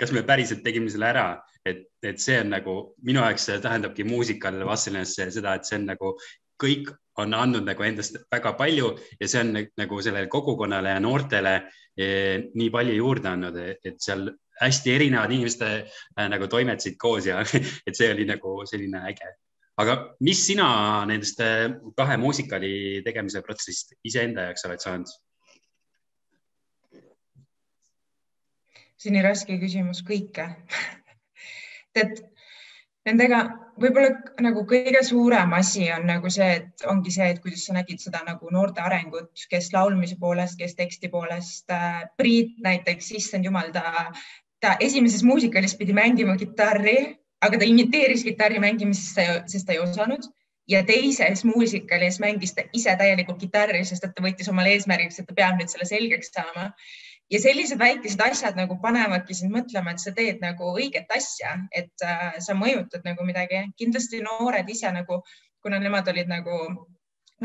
[0.01, 1.27] kas me päriselt tegime selle ära
[1.65, 6.15] et, et see on nagu minu jaoks tähendabki muusikal Vastselinas seda, et see on nagu
[6.61, 11.55] kõik on andnud nagu endast väga palju ja see on nagu sellele kogukonnale ja noortele
[11.97, 14.29] eh, nii palju juurde andnud, et seal
[14.61, 17.41] hästi erinevad inimeste äh, nagu toimetasid koos ja
[17.87, 19.33] et see oli nagu selline äge.
[19.81, 20.69] aga mis sina
[21.09, 25.19] nendest äh, kahe muusikali tegemise protsessist iseenda jaoks oled saanud?
[29.01, 30.47] See on nii raske küsimus, kõike
[32.03, 32.21] et
[33.09, 33.45] nendega
[33.81, 34.11] võib-olla
[34.45, 38.21] nagu kõige suurem asi on nagu see, et ongi see, et kuidas sa nägid seda
[38.27, 41.65] nagu noorte arengut, kes laulmise poolest, kes teksti poolest.
[41.73, 44.11] Äh, Priit näiteks, issand jumal, ta,
[44.61, 46.99] ta esimeses muusikalis pidi mängima kitarri,
[47.41, 49.17] aga ta imiteeris kitarri mängimist,
[49.49, 50.29] sest ta ei osanud
[50.71, 55.27] ja teises muusikalis mängis ta ise täielikult kitarri, sest et ta võttis omale eesmärgiks, et
[55.27, 56.69] ta peab nüüd selle selgeks saama
[57.31, 62.07] ja sellised väikesed asjad nagu panevadki sind mõtlema, et sa teed nagu õiget asja, et
[62.07, 63.63] äh, sa mõjutad nagu midagi.
[63.79, 65.23] kindlasti noored ise nagu,
[65.63, 66.59] kuna nemad olid nagu,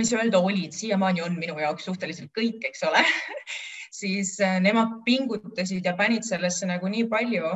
[0.02, 3.04] saa öelda olid, siiamaani on minu jaoks suhteliselt kõik, eks ole
[4.02, 7.52] siis äh, nemad pingutasid ja panid sellesse nagu nii palju,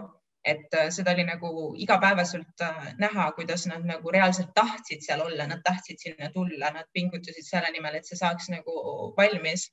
[0.46, 5.50] et äh, seda oli nagu igapäevaselt äh, näha, kuidas nad nagu reaalselt tahtsid seal olla,
[5.50, 8.78] nad tahtsid sinna tulla, nad pingutasid selle nimel, et see saaks nagu
[9.18, 9.66] valmis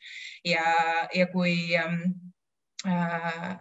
[0.45, 0.65] ja,
[1.15, 2.36] ja kui ähm, Äh,
[2.85, 3.59] Äh,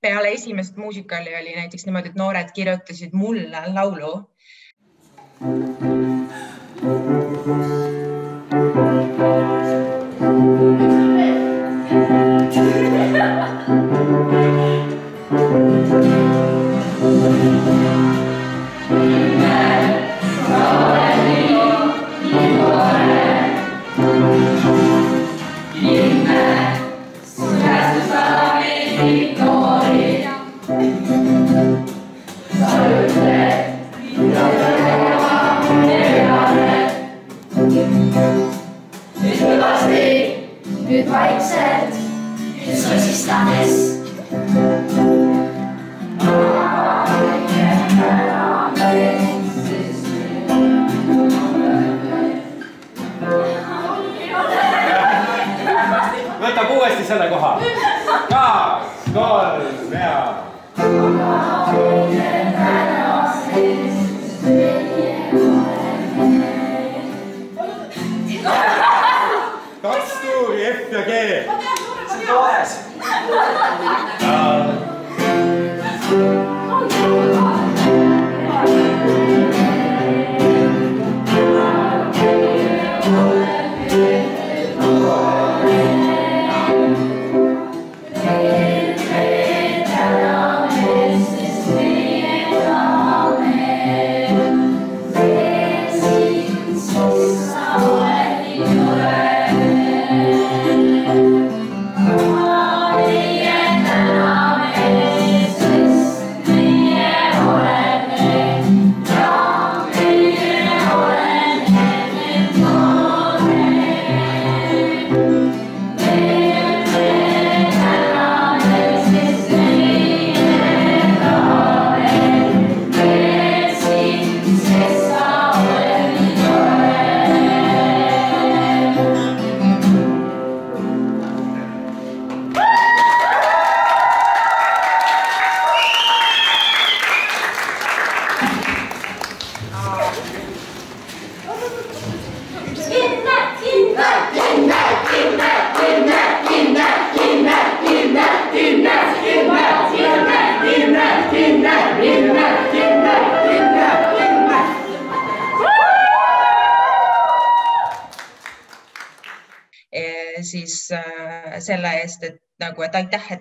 [0.00, 4.30] peale esimest muusikali oli näiteks niimoodi, et noored kirjutasid mulle laulu.
[25.80, 26.77] Amen.
[41.18, 41.94] vaikselt,
[42.64, 43.98] kes on siis tahes.
[56.40, 57.60] võtab uuesti selle koha.
[58.28, 60.18] kaks, kolm ja.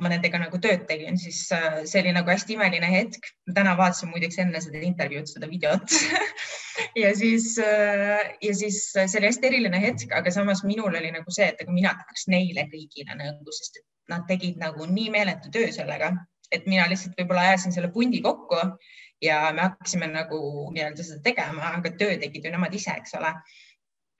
[0.07, 3.27] Ma nendega nagu tööd tegin, siis äh, see oli nagu hästi imeline hetk.
[3.55, 5.97] täna vaatasin muideks enne seda intervjuud, seda videot
[7.03, 11.33] ja siis äh, ja siis see oli hästi eriline hetk, aga samas minul oli nagu
[11.33, 15.67] see, et aga mina tahaks neile kõigile nagu, sest nad tegid nagu nii meeletu töö
[15.75, 16.13] sellega,
[16.55, 18.61] et mina lihtsalt võib-olla ajasin selle pundi kokku
[19.21, 20.39] ja me hakkasime nagu
[20.71, 23.33] nii-öelda seda tegema, aga töö tegid ju nemad ise, eks ole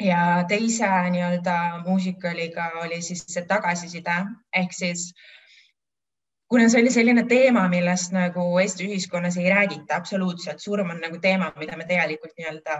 [0.04, 4.18] ja teise nii-öelda muusikaliga oli siis see tagasiside
[4.56, 5.10] ehk siis
[6.50, 11.20] kuna see oli selline teema, millest nagu Eesti ühiskonnas ei räägita absoluutselt, surm on nagu
[11.24, 12.78] teema, mida me tegelikult nii-öelda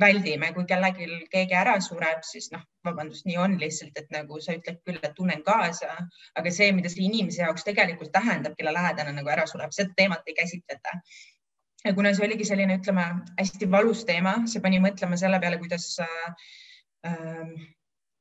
[0.00, 4.54] väldime, kui kellelgi keegi ära sureb, siis noh, vabandust, nii on lihtsalt, et nagu sa
[4.56, 5.96] ütled küll, et tunnen kaasa,
[6.38, 10.30] aga see, mida see inimese jaoks tegelikult tähendab, kelle lähedane nagu ära sureb, seda teemat
[10.30, 10.94] ei käsitleta.
[11.84, 13.08] Ja kuna see oligi selline, ütleme
[13.40, 16.48] hästi valus teema, see pani mõtlema selle peale, kuidas äh,,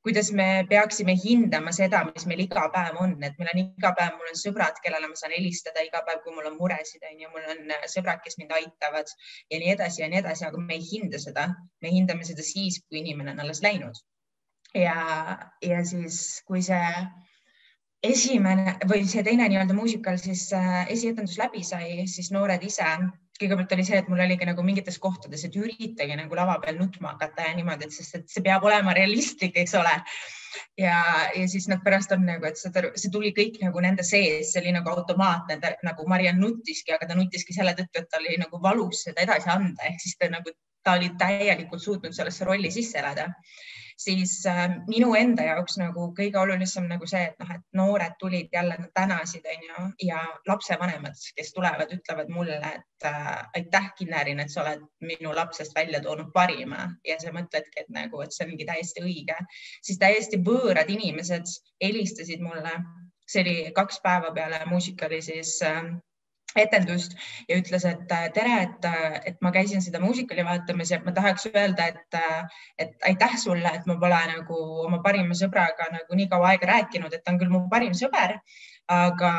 [0.05, 4.13] kuidas me peaksime hindama seda, mis meil iga päev on, et meil on iga päev,
[4.17, 7.31] mul on sõbrad, kellele ma saan helistada iga päev, kui mul on muresid, on ju,
[7.33, 9.12] mul on sõbrad, kes mind aitavad
[9.51, 11.49] ja nii edasi ja nii edasi, aga me ei hinda seda,
[11.83, 13.99] me hindame seda siis, kui inimene on alles läinud.
[14.77, 14.95] ja,
[15.65, 16.93] ja siis, kui see
[18.03, 22.88] esimene või see teine nii-öelda muusikal siis äh, esietendus läbi sai, siis noored ise
[23.39, 27.13] kõigepealt oli see, et mul oligi nagu mingites kohtades, et üritage nagu lava peal nutma
[27.13, 29.95] hakata ja niimoodi, et sest et see peab olema realistlik, eks ole.
[30.81, 30.97] ja,
[31.35, 34.63] ja siis nad pärast on nagu, et seda, see tuli kõik nagu nende sees, see
[34.63, 38.59] oli nagu automaatne, nagu Mariann nutiski, aga ta nutiski selle tõttu, et tal oli nagu
[38.63, 42.99] valus seda edasi anda, ehk siis ta nagu, ta oli täielikult suutnud sellesse rolli sisse
[42.99, 43.27] elada
[43.99, 48.53] siis äh, minu enda jaoks nagu kõige olulisem nagu see, et noh, et noored tulid
[48.55, 53.27] jälle, tänasid, onju, ja lapsevanemad, kes tulevad, ütlevad mulle, et äh,
[53.59, 56.87] aitäh, Kinnerin, et sa oled minu lapsest välja toonud parima.
[57.07, 59.35] Ja sa mõtledki, et nagu, et see ongi täiesti õige,
[59.83, 61.51] siis täiesti võõrad inimesed
[61.83, 62.77] helistasid mulle,
[63.29, 65.91] see oli kaks päeva peale muusikali siis äh,
[66.57, 67.13] etendust
[67.49, 71.13] ja ütles, et äh, tere, et, äh, et ma käisin seda muusikali vaatamas ja ma
[71.13, 74.57] tahaks öelda, et, äh, et aitäh sulle, et ma pole nagu
[74.88, 78.39] oma parima sõbraga nagu nii kaua aega rääkinud, et ta on küll mu parim sõber,
[78.89, 79.31] aga,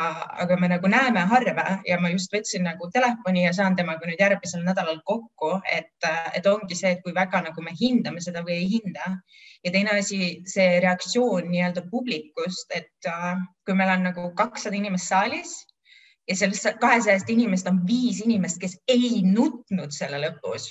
[0.44, 4.20] aga me nagu näeme harva ja ma just võtsin nagu telefoni ja saan temaga nüüd
[4.22, 8.60] järgmisel nädalal kokku, et, et ongi see, et kui väga nagu me hindame seda või
[8.60, 9.16] ei hinda.
[9.64, 13.10] ja teine asi, see reaktsioon nii-öelda publikust, et
[13.66, 15.58] kui meil on nagu kakssada inimest saalis
[16.30, 20.68] ja sellest kahesajast inimest on viis inimest, kes ei nutnud selle lõpus,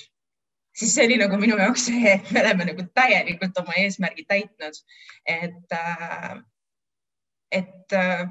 [0.76, 4.80] siis see oli nagu minu jaoks see, et me oleme nagu täielikult oma eesmärgi täitnud.
[5.26, 6.38] et, äh,
[7.50, 8.24] et äh,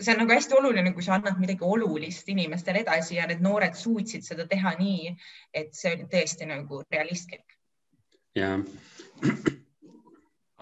[0.00, 3.76] see on nagu hästi oluline, kui sa annad midagi olulist inimestele edasi ja need noored
[3.76, 5.14] suutsid seda teha nii,
[5.52, 7.58] et see oli tõesti nagu realistlik.
[8.38, 8.56] ja,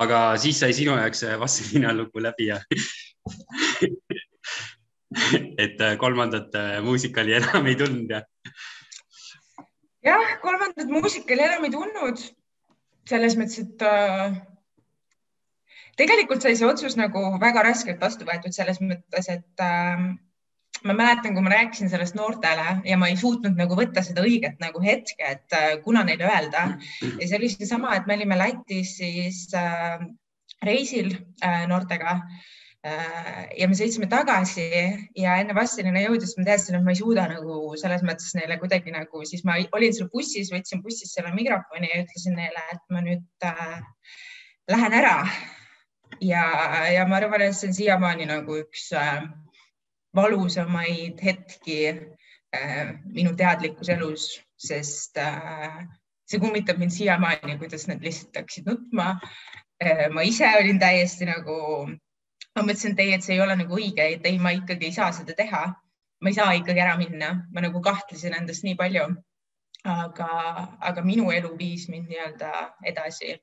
[0.03, 2.63] aga siis sai sinu jaoks Vastseliina lugu läbi ja
[5.63, 8.23] et äh, kolmandat äh, muusikali enam ei tulnud ja?
[10.07, 12.27] jah, kolmandat muusikali enam ei tulnud.
[13.07, 14.35] selles mõttes, et äh,
[16.01, 20.03] tegelikult sai see otsus nagu väga raskelt vastu võetud selles mõttes, et äh,
[20.83, 24.59] ma mäletan, kui ma rääkisin sellest noortele ja ma ei suutnud nagu võtta seda õiget
[24.63, 26.67] nagu hetke, et äh, kuna neile öelda
[27.07, 30.03] ja see oli seesama, et me olime Lätis siis äh,
[30.67, 31.15] reisil
[31.47, 34.67] äh, noortega Äh, ja me sõitsime tagasi
[35.19, 38.95] ja enne Vassilina jõudis, ma teadsin, et ma ei suuda nagu selles mõttes neile kuidagi
[38.95, 43.03] nagu, siis ma olin seal bussis, võtsin bussis selle mikrofoni ja ütlesin neile, et ma
[43.03, 43.81] nüüd äh,
[44.71, 45.17] lähen ära.
[46.21, 46.45] ja,
[46.93, 49.27] ja ma arvan, et see on siiamaani nagu üks äh,
[50.17, 55.85] valusamaid hetki äh, minu teadlikus elus, sest äh,
[56.27, 59.17] see kummitab mind siiamaani, kuidas nad lihtsalt hakkasid nutma
[59.83, 60.09] äh,.
[60.11, 61.57] ma ise olin täiesti nagu
[62.57, 64.97] ma mõtlesin, et ei, et see ei ole nagu õige, et ei, ma ikkagi ei
[64.97, 65.65] saa seda teha.
[66.25, 69.09] ma ei saa ikkagi ära minna, ma nagu kahtlesin endast nii palju.
[69.87, 70.29] aga,
[70.81, 72.53] aga minu elu viis mind nii-öelda
[72.91, 73.37] edasi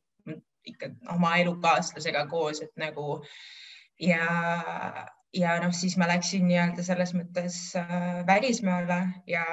[0.67, 3.21] ikka oma elukaaslasega koos, et nagu
[3.99, 4.25] ja,
[5.33, 9.45] ja noh, siis ma läksin nii-öelda selles mõttes äh, välismaale ja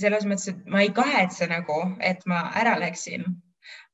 [0.00, 3.26] selles mõttes, et ma ei kahetse nagu, et ma ära läksin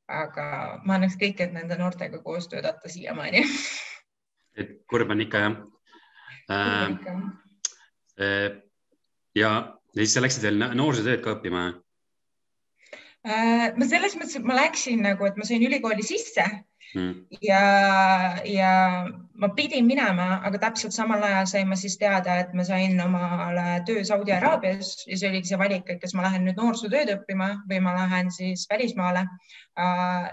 [0.09, 0.45] aga
[0.85, 3.45] ma annaks kõik, et nende noortega koos töötada siiamaani
[4.61, 5.59] et kurb on ikka jah
[6.51, 8.49] äh,.
[9.37, 9.51] ja,
[9.95, 11.69] ja siis sa läksid veel noorsootööd ka õppima?
[13.29, 16.47] Äh, ma selles mõttes, et ma läksin nagu, et ma sain ülikooli sisse
[16.95, 17.27] Mm.
[17.43, 17.63] ja,
[18.45, 18.71] ja
[19.37, 23.83] ma pidin minema, aga täpselt samal ajal sain ma siis teada, et ma sain omale
[23.87, 27.51] töö Saudi Araabias ja see oligi see valik, et kas ma lähen nüüd noorsootööd õppima
[27.69, 29.27] või ma lähen siis välismaale.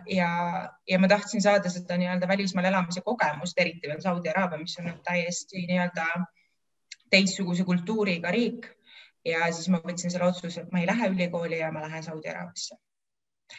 [0.09, 0.29] Ja,
[0.89, 4.87] ja ma tahtsin saada seda nii-öelda välismaal elamise kogemust, eriti veel Saudi Araabia, mis on
[5.03, 6.07] täiesti nii-öelda
[7.11, 8.71] teistsuguse kultuuriga riik.
[9.25, 12.29] ja siis ma võtsin selle otsuse, et ma ei lähe ülikooli ja ma lähen Saudi
[12.29, 12.79] Araabiasse.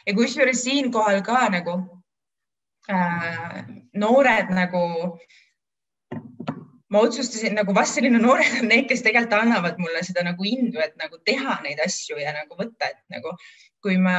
[0.07, 1.77] ja kusjuures siinkohal ka nagu
[2.93, 3.61] äh,
[3.99, 4.83] noored nagu,
[6.93, 10.81] ma otsustasin nagu vast selline noored on need, kes tegelikult annavad mulle seda nagu indu,
[10.83, 13.35] et nagu teha neid asju ja nagu võtta, et nagu
[13.85, 14.17] kui ma,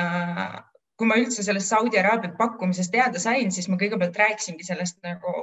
[1.00, 5.34] kui ma üldse sellest Saudi Araabia pakkumisest teada sain, siis ma kõigepealt rääkisingi sellest nagu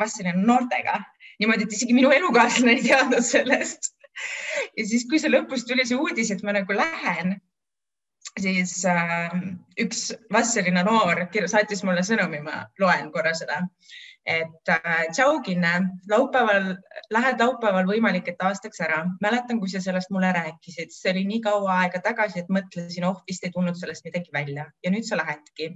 [0.00, 1.00] vast selline noortega
[1.42, 3.92] niimoodi, et isegi minu elukaaslane ei teadnud sellest.
[4.76, 7.36] ja siis, kui see lõpus tuli see uudis, et ma nagu lähen,
[8.40, 9.34] siis äh,
[9.80, 13.60] üks vast selline noor saatis mulle sõnumi, ma loen korra seda
[14.26, 15.72] et äh, tšau, Kinne,
[16.10, 16.76] laupäeval,
[17.10, 19.02] lähed laupäeval võimalik, et aastaks ära.
[19.22, 23.18] mäletan, kui sa sellest mulle rääkisid, see oli nii kaua aega tagasi, et mõtlesin, oh,
[23.26, 25.72] vist ei tulnud sellest midagi välja ja nüüd sa lähedki.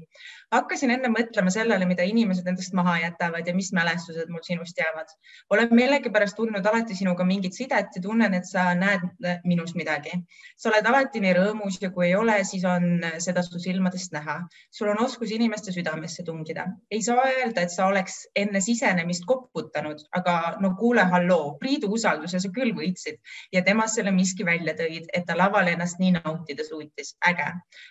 [0.55, 5.11] hakkasin enne mõtlema sellele, mida inimesed endast maha jätavad ja mis mälestused mul sinust jäävad.
[5.51, 9.03] olen millegipärast tundnud alati sinuga mingit sidet ja tunnen, et sa näed
[9.45, 10.23] minus midagi.
[10.57, 14.39] sa oled alati nii rõõmus ja kui ei ole, siis on seda su silmadest näha.
[14.71, 16.67] sul on oskus inimeste südamesse tungida.
[16.91, 22.41] ei saa öelda, et sa oleks enne sisenemist koputanud, aga no kuule, halloo, Priidu usalduse
[22.43, 23.19] sa küll võitsid
[23.55, 27.15] ja temast selle miski välja tõid, et ta laval ennast nii nautida suutis.
[27.29, 27.47] äge.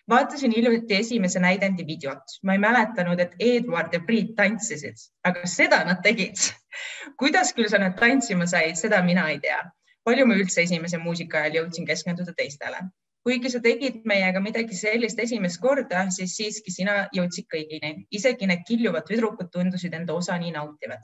[0.09, 5.83] vaatasin hiljuti esimese näidendi videot, ma ei mäletanud, et Eduard ja Priit tantsisid, aga seda
[5.83, 6.37] nad tegid.
[7.21, 9.63] kuidas küll sa nad tantsima said, seda mina ei tea.
[10.05, 12.83] palju ma üldse esimese muusika ajal jõudsin keskenduda teistele
[13.25, 18.61] kuigi sa tegid meiega midagi sellist esimest korda, siis siiski sina jõudsid kõigini, isegi need
[18.67, 21.01] killuvad tüdrukud tundusid enda osa nii nautivad.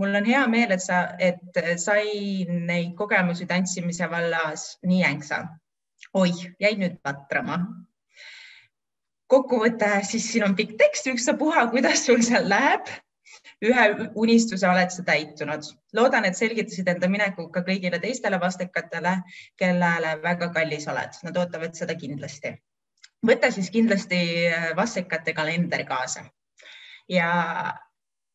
[0.00, 5.42] mul on hea meel, et sa, et sai neid kogemusi tantsimise vallas nii ängsa.
[6.14, 7.60] oih, jäi nüüd patrama.
[9.28, 12.88] kokkuvõte, siis siin on pikk tekst, ükstapuha, kuidas sul seal läheb
[13.62, 13.84] ühe
[14.18, 15.68] unistuse oled sa täitunud.
[15.94, 19.16] loodan, et selgitasid enda minekut ka kõigile teistele vastekatele,
[19.56, 21.18] kellele väga kallis oled.
[21.22, 22.56] Nad ootavad seda kindlasti.
[23.26, 24.20] võta siis kindlasti
[24.76, 26.24] vastekate kalender kaasa.
[27.08, 27.32] ja,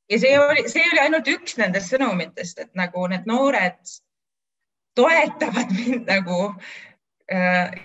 [0.09, 3.97] ja see oli, see oli ainult üks nendest sõnumitest, et nagu need noored
[4.95, 6.86] toetavad mind nagu Äh,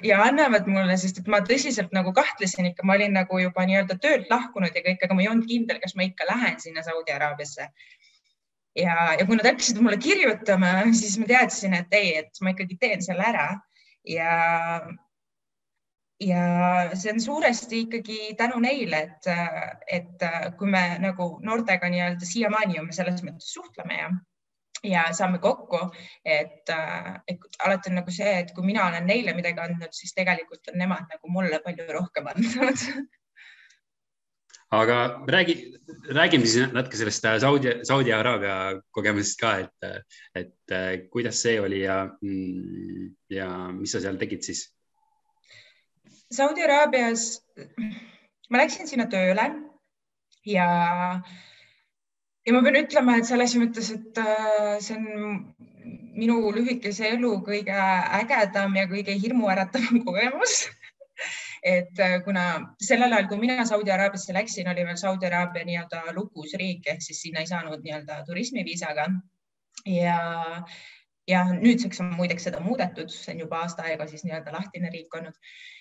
[0.06, 3.96] ja annavad mulle, sest et ma tõsiselt nagu kahtlesin ikka, ma olin nagu juba nii-öelda
[4.02, 7.14] töölt lahkunud ja kõik, aga ma ei olnud kindel, kas ma ikka lähen sinna Saudi
[7.14, 7.66] Araabiasse.
[8.78, 12.78] ja, ja kui nad hakkasid mulle kirjutama, siis ma teadsin, et ei, et ma ikkagi
[12.80, 13.48] teen selle ära
[14.08, 14.36] ja
[16.22, 16.42] ja
[16.94, 19.26] see on suuresti ikkagi tänu neile, et,
[19.90, 20.26] et
[20.58, 24.10] kui me nagu noortega nii-öelda siiamaani ju me selles mõttes suhtleme ja
[24.82, 25.78] ja saame kokku,
[26.24, 26.70] et,
[27.28, 30.78] et alati on nagu see, et kui mina olen neile midagi andnud, siis tegelikult on
[30.82, 32.86] nemad nagu mulle palju rohkem andnud
[34.72, 34.96] aga
[35.28, 35.54] räägi,
[36.08, 41.60] räägime siis natuke sellest äh, Saudi, Saudi Araabia kogemusest ka, et, et äh, kuidas see
[41.60, 44.64] oli ja, mm, ja mis sa seal tegid siis?
[46.32, 47.42] Saudi Araabias,
[48.48, 49.44] ma läksin sinna tööle
[50.48, 50.68] ja
[51.20, 51.34] äh,
[52.46, 55.06] ja ma pean ütlema, et selles mõttes, et äh, see on
[56.12, 57.76] minu lühikese elu kõige
[58.20, 60.64] ägedam ja kõige hirmuäratavam kogemus.
[61.62, 62.46] Et äh, kuna
[62.82, 67.04] sellel ajal, kui mina Saudi Araabiasse läksin, oli veel Saudi Araabia nii-öelda lukus riik ehk
[67.04, 69.06] siis sinna ei saanud nii-öelda turismiviisaga.
[69.86, 70.18] Ja
[71.28, 75.14] ja nüüdseks on muideks seda muudetud, see on juba aasta aega siis nii-öelda lahtine riik
[75.14, 75.36] olnud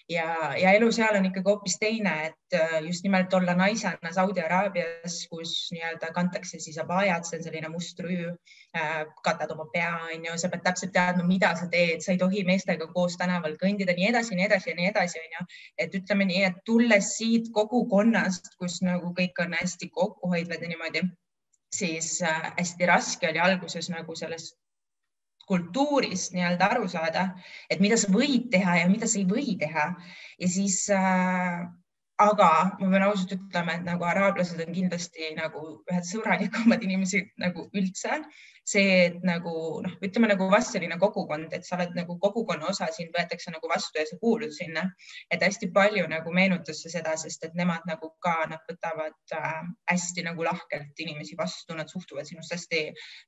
[0.09, 4.41] ja, ja elu seal on ikkagi hoopis teine, et äh, just nimelt olla naisena Saudi
[4.41, 8.29] Araabias, kus nii-öelda kantakse siis abajad, see on selline must rüü
[8.77, 12.43] äh,, katad oma pea, onju, sa pead täpselt teadma, mida sa teed, sa ei tohi
[12.47, 15.47] meestega koos tänaval kõndida, nii edasi, nii edasi ja nii edasi, onju.
[15.85, 21.05] et ütleme nii, et tulles siit kogukonnast, kus nagu kõik on hästi kokkuhoidvad ja niimoodi,
[21.75, 24.60] siis äh, hästi raske oli alguses nagu sellest
[25.49, 27.27] kultuurist nii-öelda aru saada,
[27.69, 29.87] et mida sa võid teha ja mida sa ei või teha.
[30.41, 31.63] Ja siis äh,
[32.21, 32.47] aga
[32.79, 38.23] ma pean ausalt ütlema, et nagu araablased on kindlasti nagu ühed sõbralikumad inimesed nagu üldse.
[38.71, 39.51] see, et nagu
[39.81, 43.67] noh, ütleme nagu vast selline kogukond, et sa oled nagu kogukonna osa, sind võetakse nagu
[43.67, 44.83] vastu ja sa kuulud sinna.
[45.33, 49.65] et hästi palju nagu meenutas see seda, sest et nemad nagu ka, nad võtavad äh,
[49.89, 52.83] hästi nagu lahkelt inimesi vastu, nad suhtuvad sinust hästi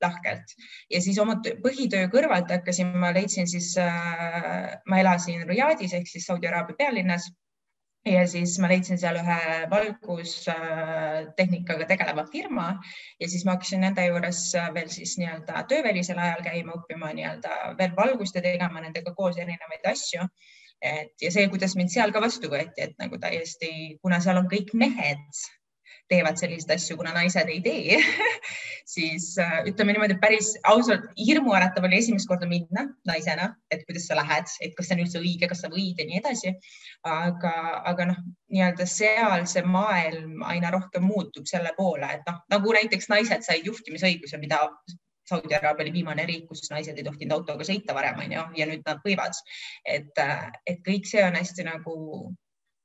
[0.06, 0.54] lahkelt.
[0.94, 6.30] ja siis oma põhitöö kõrvalt hakkasin, ma leidsin siis äh,, ma elasin Riyadis ehk siis
[6.30, 7.32] Saudi Araabia pealinnas
[8.06, 9.38] ja siis ma leidsin seal ühe
[9.72, 12.66] valgustehnikaga tegeleva firma
[13.20, 14.42] ja siis ma hakkasin nende juures
[14.76, 19.84] veel siis nii-öelda töövälisel ajal käima õppima nii-öelda veel valgust ja tegema nendega koos erinevaid
[19.94, 20.22] asju.
[20.84, 24.48] et ja see, kuidas mind seal ka vastu võeti, et nagu täiesti, kuna seal on
[24.52, 25.24] kõik mehed
[26.12, 28.00] teevad selliseid asju, kuna naised ei tee
[28.96, 34.18] siis äh, ütleme niimoodi päris ausalt hirmuäratav oli esimest korda minna naisena, et kuidas sa
[34.20, 36.54] lähed, et kas see on üldse õige, kas sa võid ja nii edasi.
[37.08, 37.54] aga,
[37.92, 38.20] aga noh,
[38.54, 43.66] nii-öelda seal see maailm aina rohkem muutub selle poole, et noh, nagu näiteks naised said
[43.68, 44.62] juhtimisõiguse, mida
[45.28, 48.84] Saudi Araabia oli viimane riik, kus naised ei tohtinud autoga sõita varem, onju, ja nüüd
[48.86, 49.38] nad võivad.
[49.88, 50.24] et,
[50.68, 51.94] et kõik see on hästi nagu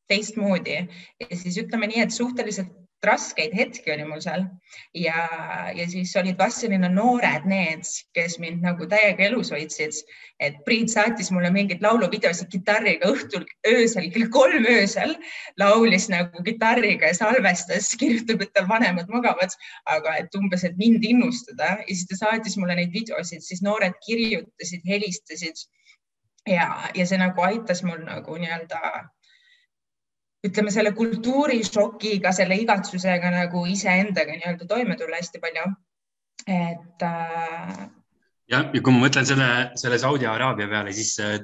[0.08, 2.70] teistmoodi ja siis ütleme nii, et suhteliselt
[3.06, 4.42] raskeid hetki oli mul seal
[4.96, 5.18] ja,
[5.76, 7.86] ja siis olid vast selline noored need,
[8.16, 9.94] kes mind nagu täiega elus hoidsid.
[10.42, 15.14] et Priit saatis mulle mingeid lauluvideosid kitarriga õhtul öösel kell kolm öösel,
[15.58, 19.54] laulis nagu kitarriga ja salvestas, kirjutab, et tal vanemad magavad,
[19.86, 23.94] aga et umbes, et mind innustada ja siis ta saatis mulle neid videosid, siis noored
[24.06, 25.66] kirjutasid, helistasid
[26.50, 29.08] ja, ja see nagu aitas mul nagu nii-öelda
[30.46, 35.68] ütleme selle kultuurišokiga, selle igatsusega nagu iseendaga nii-öelda toime tulla hästi palju.
[36.46, 37.78] et äh....
[38.48, 39.48] jah, ja kui ma mõtlen selle,
[39.80, 41.40] selle Saudi Araabia peale, siis äh,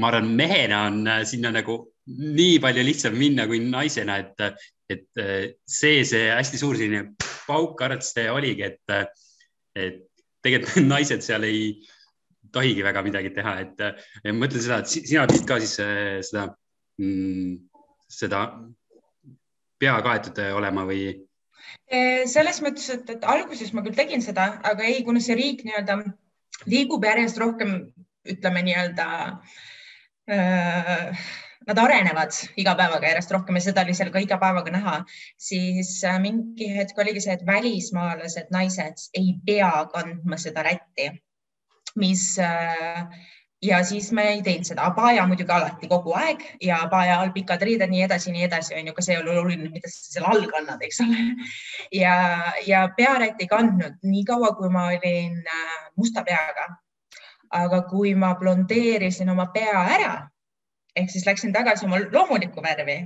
[0.00, 1.76] ma arvan, mehena on äh, sinna nagu
[2.08, 7.12] nii palju lihtsam minna kui naisena, et, et äh, see, see hästi suur selline
[7.44, 9.18] pauk arvates oligi, et,
[9.76, 10.00] et
[10.42, 11.74] tegelikult naised seal ei
[12.52, 15.76] tohigi väga midagi teha, et mõtlen seda, et sina pidid ka siis
[16.28, 16.48] seda
[17.00, 17.54] mm,
[18.12, 18.46] seda
[19.82, 21.12] pea kaetud olema või?
[22.28, 25.98] selles mõttes, et, et alguses ma küll tegin seda, aga ei, kuna see riik nii-öelda
[26.68, 27.76] liigub järjest rohkem,
[28.28, 29.06] ütleme nii-öelda
[30.30, 31.22] äh,
[31.66, 34.96] nad arenevad iga päevaga järjest rohkem ja seda oli seal ka iga päevaga näha,
[35.40, 41.10] siis äh, mingi hetk oligi see, et välismaalased naised ei pea kandma seda rätti,
[42.02, 43.06] mis äh,
[43.62, 47.62] ja siis me ei teinud seda, abaya muidugi alati kogu aeg ja abaya all pikad
[47.62, 50.46] riided, nii edasi, nii edasi, on ju, ka see ole oluline, mida sa seal all
[50.50, 51.22] kannad, eks ole.
[51.94, 52.16] ja,
[52.66, 56.70] ja pearätt ei kandnud nii kaua, kui ma olin äh, musta peaga.
[57.52, 60.12] aga kui ma blondeerisin oma pea ära
[60.96, 62.96] ehk siis läksin tagasi oma loomulikku värvi,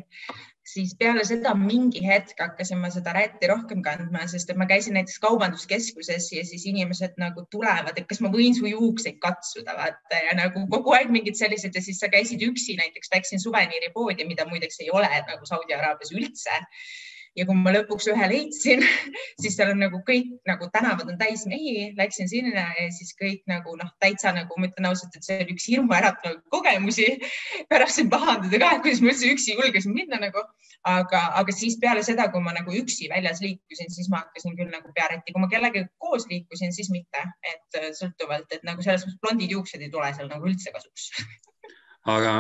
[0.67, 4.97] siis peale seda mingi hetk hakkasin ma seda rätti rohkem kandma, sest et ma käisin
[4.99, 10.23] näiteks kaubanduskeskuses ja siis inimesed nagu tulevad, et kas ma võin su juukseid katsuda, vaata
[10.29, 14.49] ja nagu kogu aeg mingid sellised ja siis sa käisid üksi, näiteks läksin suveniiripoodi, mida
[14.51, 16.63] muideks ei ole nagu Saudi Araabias üldse
[17.37, 18.83] ja kui ma lõpuks ühe leidsin,
[19.43, 23.43] siis seal on nagu kõik nagu tänavad on täis mehi, läksin sinna ja siis kõik
[23.51, 27.09] nagu noh, täitsa nagu ma ütlen ausalt, et see oli üks hirmuäratav kogemusi.
[27.73, 30.43] pärast sain pahandada ka, et kuidas ma üldse üksi julgesin minna nagu,
[30.89, 34.73] aga, aga siis peale seda, kui ma nagu üksi väljas liikusin, siis ma hakkasin küll
[34.73, 39.21] nagu pearätti, kui ma kellegagi koos liikusin, siis mitte, et sõltuvalt, et nagu selles mõttes
[39.23, 41.11] blondid juuksed ei tule seal nagu üldse kasuks.
[42.07, 42.33] Aga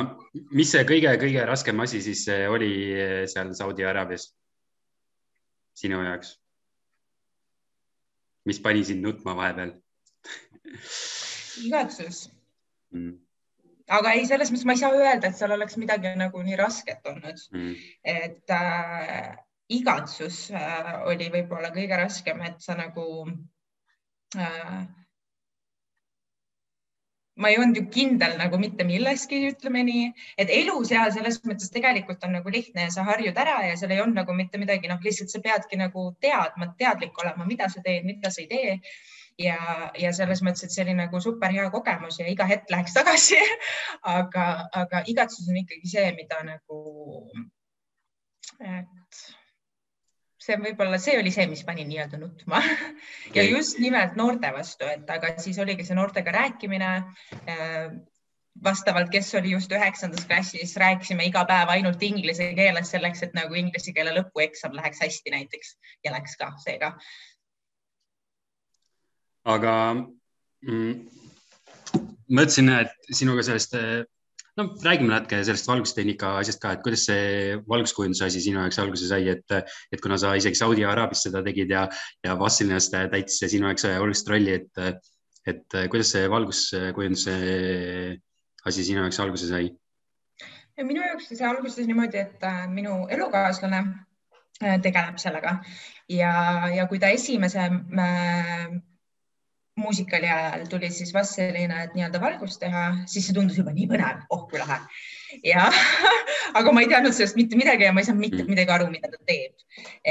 [0.55, 2.71] mis see kõige-kõige raskem asi siis oli
[3.27, 4.29] seal Saudi Araabias?
[5.77, 6.37] Sinu jaoks?
[8.47, 9.74] mis pani sind nutma vahepeal
[11.66, 12.27] igatsus
[12.95, 13.14] mm.
[13.99, 17.11] aga ei, selles mõttes ma ei saa öelda, et seal oleks midagi nagu nii rasket
[17.11, 17.74] olnud mm.,
[18.16, 19.35] et äh,
[19.72, 23.07] igatsus äh, oli võib-olla kõige raskem, et sa nagu
[24.39, 24.79] äh,
[27.37, 30.07] ma ei olnud ju kindel nagu mitte milleski, ütleme nii,
[30.41, 33.93] et elu seal selles mõttes tegelikult on nagu lihtne ja sa harjud ära ja seal
[33.93, 37.84] ei olnud nagu mitte midagi, noh, lihtsalt sa peadki nagu teadma, teadlik olema, mida sa
[37.84, 38.78] teed, mida sa ei tee.
[39.37, 39.59] ja,
[40.01, 43.37] ja selles mõttes, et see oli nagu super hea kogemus ja iga hetk läheks tagasi
[44.16, 46.78] aga, aga igatsus on ikkagi see, mida nagu,
[48.64, 49.20] et
[50.47, 52.61] see võib-olla, see oli see, mis pani nii-öelda nutma
[53.37, 56.93] ja just nimelt noorte vastu, et aga siis oligi see noortega rääkimine.
[57.47, 57.97] Äh,
[58.65, 63.55] vastavalt, kes oli just üheksandas klassis, rääkisime iga päev ainult inglise keeles selleks, et nagu
[63.59, 65.75] inglise keele lõpueksam läheks hästi näiteks
[66.05, 66.95] ja läks ka seega.
[69.47, 70.95] aga mm,
[72.33, 73.77] mõtlesin, et sinuga sellest
[74.57, 79.09] no räägime natuke sellest valgustehnika asjast ka, et kuidas see valguskujunduse asi sinu jaoks alguse
[79.11, 79.57] sai, et,
[79.93, 81.87] et kuna sa isegi Saudi Araabias seda tegid ja,
[82.25, 85.03] ja Vassilinnas täitis see sinu jaoks olulist rolli, et,
[85.47, 87.37] et kuidas see valguskujunduse
[88.67, 89.71] asi sinu jaoks alguse sai?
[90.85, 93.79] minu jaoks sai alguse niimoodi, et äh, minu elukaaslane
[94.63, 95.59] äh, tegeleb sellega
[96.13, 96.33] ja,
[96.75, 98.67] ja kui ta esimese äh,
[99.77, 103.89] muusikali ajal tuli siis vast selline, et nii-öelda valgust teha, siis see tundus juba nii
[103.91, 104.79] põnev, oh kui lahe.
[105.45, 105.66] ja
[106.59, 108.51] aga ma ei teadnud sellest mitte midagi ja ma ei saanud mitte mm.
[108.55, 109.66] midagi aru, mida ta teeb.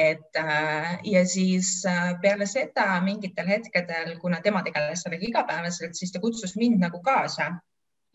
[0.05, 6.13] et äh, ja siis äh, peale seda mingitel hetkedel, kuna tema tegeles sellega igapäevaselt, siis
[6.13, 7.55] ta kutsus mind nagu kaasa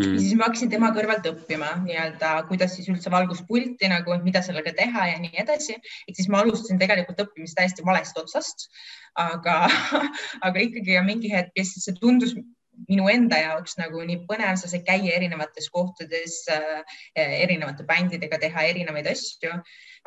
[0.01, 0.18] mm..
[0.18, 5.11] siis ma hakkasin tema kõrvalt õppima nii-öelda, kuidas siis üldse valguspulti nagu, mida sellega teha
[5.12, 5.76] ja nii edasi.
[6.07, 8.70] ehk siis ma alustasin tegelikult õppimist täiesti valest otsast,
[9.18, 9.62] aga,
[10.46, 12.34] aga ikkagi mingi hetk siis see tundus
[12.88, 18.66] minu enda jaoks nagu nii põnev, sa said käia erinevates kohtades äh, erinevate bändidega, teha
[18.72, 19.53] erinevaid asju.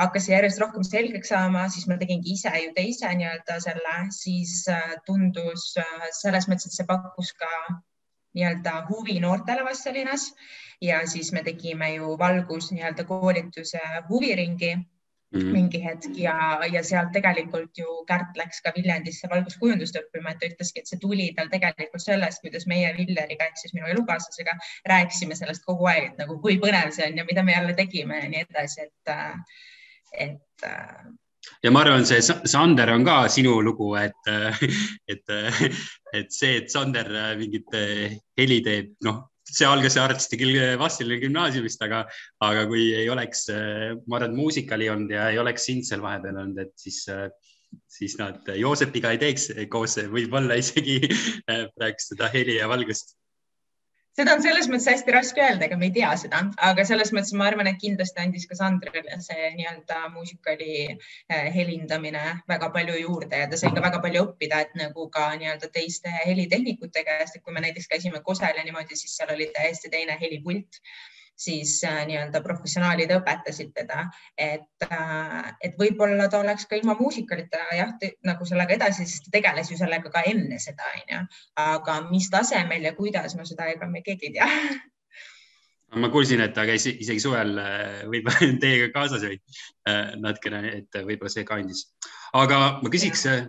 [0.02, 4.96] hakkas järjest rohkem selgeks saama, siis ma tegingi ise ju teise nii-öelda selle, siis äh,
[5.06, 7.52] tundus äh, selles mõttes, et see pakkus ka
[8.34, 10.32] nii-öelda huvi noortele Vastselinas
[10.82, 13.80] ja siis me tegime ju valgus nii-öelda koolituse
[14.10, 15.54] huviringi mm -hmm.
[15.54, 20.50] mingi hetk ja, ja sealt tegelikult ju Kärt läks ka Viljandisse valguskujundust õppima, et ta
[20.52, 24.58] ütleski, et see tuli tal tegelikult sellest, kuidas meie Villeriga ehk siis minu elukaaslasega
[24.94, 28.20] rääkisime sellest kogu aeg, et nagu kui põnev see on ja mida me jälle tegime
[28.24, 29.16] ja nii edasi, et,
[30.28, 30.70] et
[31.64, 34.32] ja ma arvan, see Sander on ka sinu lugu, et,
[35.12, 35.36] et,
[36.20, 37.78] et see, et Sander mingit
[38.40, 42.04] heli teeb, noh, see algas arvatavasti küll Vastseliini gümnaasiumist, aga,
[42.48, 43.48] aga kui ei oleks,
[44.08, 47.04] ma arvan, muusikali olnud ja ei oleks sind seal vahepeal olnud, et siis,
[47.92, 51.02] siis nad Joosepiga ei teeks koos võib-olla isegi
[51.46, 53.18] praegu seda heli ja valgust
[54.18, 57.34] seda on selles mõttes hästi raske öelda, ega me ei tea seda, aga selles mõttes
[57.38, 63.42] ma arvan, et kindlasti andis ka Sandrile see nii-öelda muusikali eh, helindamine väga palju juurde
[63.44, 67.46] ja ta sai ka väga palju õppida, et nagu ka nii-öelda teiste helitehnikute käest, et
[67.46, 70.82] kui me näiteks käisime Kosel ja niimoodi, siis seal oli täiesti teine helipult
[71.44, 74.06] siis äh, nii-öelda professionaalid õpetasid teda,
[74.40, 77.94] et, äh, et võib-olla ta oleks ka ilma muusikalita jah,
[78.28, 81.22] nagu sellega edasi, sest ta tegeles ju sellega ka enne seda, onju.
[81.66, 84.50] aga mis tasemel ja kuidas, no seda ega me keegi ei tea
[86.04, 89.42] ma kuulsin, et ta käis isegi suvel äh, võib-olla teiega kaasas või
[90.24, 91.86] natukene, et võib-olla see ka andis.
[92.40, 93.42] aga ma küsiks ja.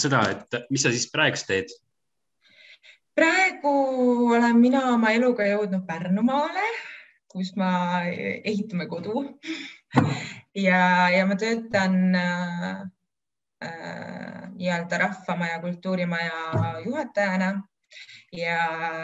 [0.00, 1.70] seda, et mis sa siis praegu teed?
[3.16, 3.72] praegu
[4.34, 6.64] olen mina oma eluga jõudnud Pärnumaale
[7.30, 7.70] kus ma
[8.08, 9.24] ehitame kodu.
[10.54, 12.80] Ja, ja ma töötan äh,
[13.62, 17.50] äh, nii-öelda Rahvamaja kultuurimaja juhatajana.
[18.34, 18.56] Ja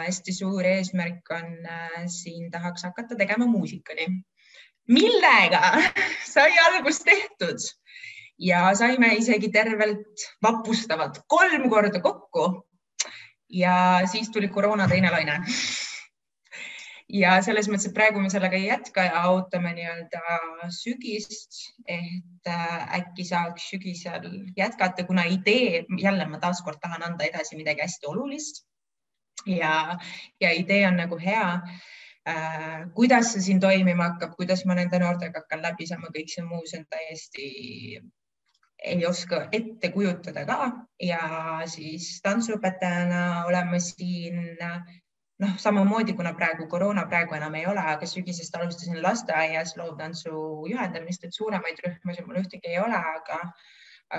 [0.03, 4.09] hästi suur eesmärk on äh, siin tahaks hakata tegema muusikali,
[4.91, 5.71] millega
[6.33, 7.63] sai algust tehtud?
[8.39, 12.67] Ja saime isegi tervelt vapustavalt kolm korda kokku.
[13.49, 15.39] ja siis tuli koroona teine laine
[17.13, 20.39] ja selles mõttes, et praegu me sellega ei jätka ja ootame nii-öelda
[20.75, 24.27] sügist, et äh, äkki saaks sügisel
[24.57, 28.65] jätkata, kuna idee, jälle ma taaskord tahan anda edasi midagi hästi olulist.
[29.45, 29.97] ja,
[30.41, 31.61] ja idee on nagu hea
[32.27, 32.87] äh,.
[32.95, 36.65] kuidas see siin toimima hakkab, kuidas ma nende noortega hakkan läbi saama, kõik see muu,
[36.65, 37.51] see on täiesti
[38.83, 40.57] ei oska ette kujutada ka
[41.01, 41.21] ja
[41.65, 44.57] siis tantsuõpetajana oleme siin
[45.43, 50.33] noh, samamoodi kuna praegu koroona praegu enam ei ole, aga sügisest alustasin lasteaias loovtantsu
[50.71, 53.39] juhendamist, et suuremaid rühmasid mul ühtegi ei ole, aga,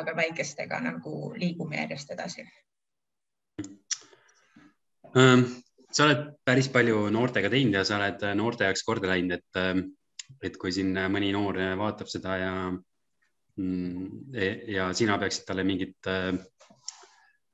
[0.00, 2.46] aga väikestega nagu liigume järjest edasi
[5.16, 5.48] ähm,.
[5.92, 9.86] sa oled päris palju noortega teinud ja sa oled noorte jaoks korda läinud, et, ähm,
[10.44, 12.52] et kui siin mõni noor vaatab seda ja,
[13.56, 14.34] mm,
[14.76, 16.36] ja sina peaksid talle mingit äh,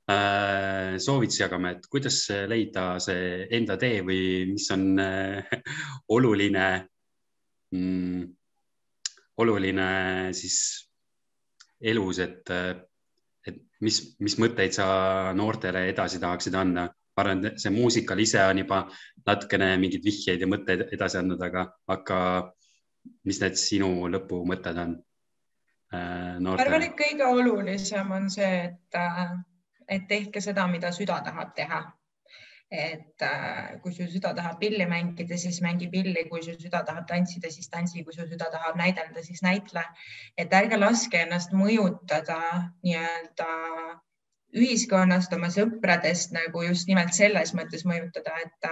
[0.05, 4.19] Äh, soovitusi jagama, et kuidas leida see enda tee või
[4.51, 5.47] mis on äh,
[6.13, 6.65] oluline
[7.73, 8.27] mm,,
[9.41, 9.87] oluline
[10.37, 10.59] siis
[11.81, 12.53] elus, et,
[13.49, 14.89] et mis, mis mõtteid sa
[15.33, 16.91] noortele edasi tahaksid anda?
[17.15, 18.83] ma arvan, et see muusikal ise on juba
[19.25, 22.21] natukene mingeid vihjeid ja mõtteid edasi andnud, aga, aga
[23.25, 24.95] mis need sinu lõpumõtted on
[25.97, 26.37] äh,?
[26.45, 29.37] ma arvan, et kõige olulisem on see, et äh,
[29.89, 31.85] et tehke seda, mida süda tahab teha.
[32.75, 37.05] et äh, kui su süda tahab pilli mängida, siis mängi pilli, kui su süda tahab
[37.07, 39.85] tantsida, siis tantsi, kui su süda tahab näidelda, siis näitle.
[40.37, 42.41] et ärge laske ennast mõjutada
[42.83, 43.51] nii-öelda
[44.59, 48.71] ühiskonnast, oma sõpradest nagu just nimelt selles mõttes mõjutada, et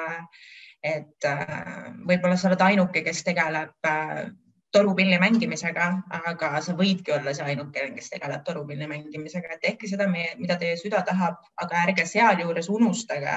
[0.82, 4.24] et äh, võib-olla sa oled ainuke, kes tegeleb äh,
[4.72, 5.86] torupilli mängimisega,
[6.28, 10.78] aga sa võidki olla see ainukene, kes tegeleb torupilli mängimisega, et tehke seda, mida teie
[10.80, 13.36] süda tahab, aga ärge sealjuures unustage,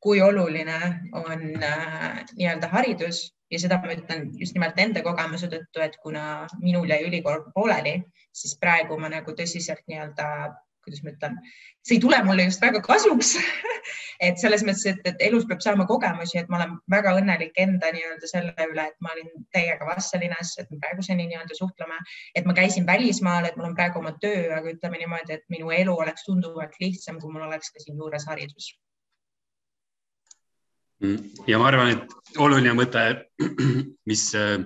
[0.00, 0.78] kui oluline
[1.18, 3.26] on äh, nii-öelda haridus.
[3.50, 7.94] Ja seda ma ütlen just nimelt enda kogemuse tõttu, et kuna minul jäi ülikool pooleli,
[8.36, 10.26] siis praegu ma nagu tõsiselt nii-öelda
[10.88, 11.36] kuidas ma ütlen,
[11.86, 13.36] see ei tule mulle just väga kasuks.
[14.26, 17.92] Et selles mõttes, et, et elus peab saama kogemusi, et ma olen väga õnnelik enda
[17.94, 22.00] nii-öelda selle üle, et ma olin teiega Vastselinas, et me praeguseni nii-öelda suhtleme,
[22.34, 25.70] et ma käisin välismaal, et mul on praegu oma töö, aga ütleme niimoodi, et minu
[25.70, 28.72] elu oleks tunduvalt lihtsam, kui mul oleks ka siinjuures haridus.
[31.46, 33.04] Ja ma arvan, et oluline mõte,
[34.10, 34.58] mis äh,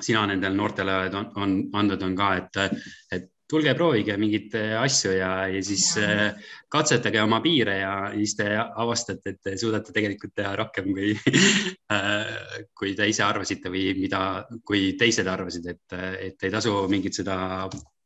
[0.00, 2.82] sina nendele noortele on, on andnud, on ka, et,
[3.14, 6.10] et tulge proovige mingeid äh, asju ja, ja siis ja.
[6.10, 11.12] Äh, katsetage oma piire ja siis te avastate, et te suudate tegelikult teha rohkem kui
[11.94, 14.22] äh, kui te ise arvasite või mida,
[14.66, 15.98] kui teised arvasid, et,
[16.30, 17.36] et ei tasu mingit seda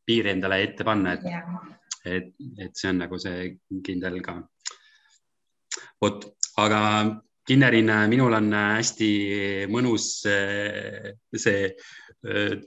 [0.05, 1.77] piiri endale ette panna, et
[2.07, 2.29] et,
[2.63, 3.49] et see on nagu see
[3.83, 4.37] kindel ka.
[6.01, 6.29] vot,
[6.63, 6.79] aga
[7.49, 9.09] Kinnerin, minul on hästi
[9.73, 11.63] mõnus see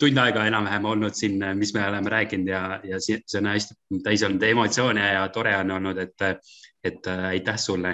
[0.00, 4.24] tund aega enam-vähem olnud siin, mis me oleme rääkinud ja, ja see on hästi täis
[4.24, 6.48] olnud emotsioone ja tore on olnud, et,
[6.84, 7.92] et aitäh sulle.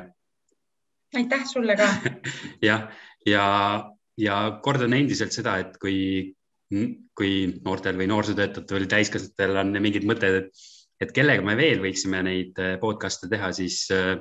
[1.18, 1.88] aitäh sulle ka.
[2.68, 2.86] jah,
[3.26, 3.44] ja,
[4.18, 5.98] ja kordan endiselt seda, et kui,
[7.18, 7.34] kui
[7.64, 10.66] noortel või noorsootöötajatel või täiskasvanutel on mingid mõtted, et,
[11.02, 14.14] et kellega me veel võiksime neid podcast'e teha, siis äh,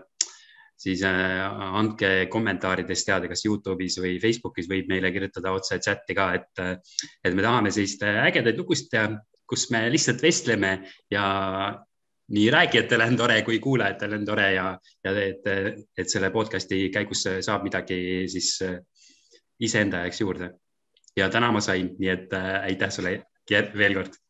[0.77, 1.41] siis äh,
[1.79, 6.63] andke kommentaarides teada, kas Youtube'is või Facebookis võib meile kirjutada otse chati ka, et,
[7.25, 9.09] et me tahame sellist ägedaid lugusid teha,
[9.47, 10.71] kus me lihtsalt vestleme
[11.11, 11.25] ja
[12.27, 14.67] nii rääkijatel on tore kui kuulajatel on tore ja,
[15.03, 15.47] ja et,
[15.97, 18.79] et selle podcast'i käigus saab midagi siis äh,
[19.59, 20.51] iseenda jaoks juurde.
[21.17, 23.17] ja täna ma sain, nii et äh, aitäh sulle
[23.49, 24.21] veel kord.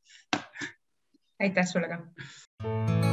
[1.42, 3.07] aitäh sulle ka.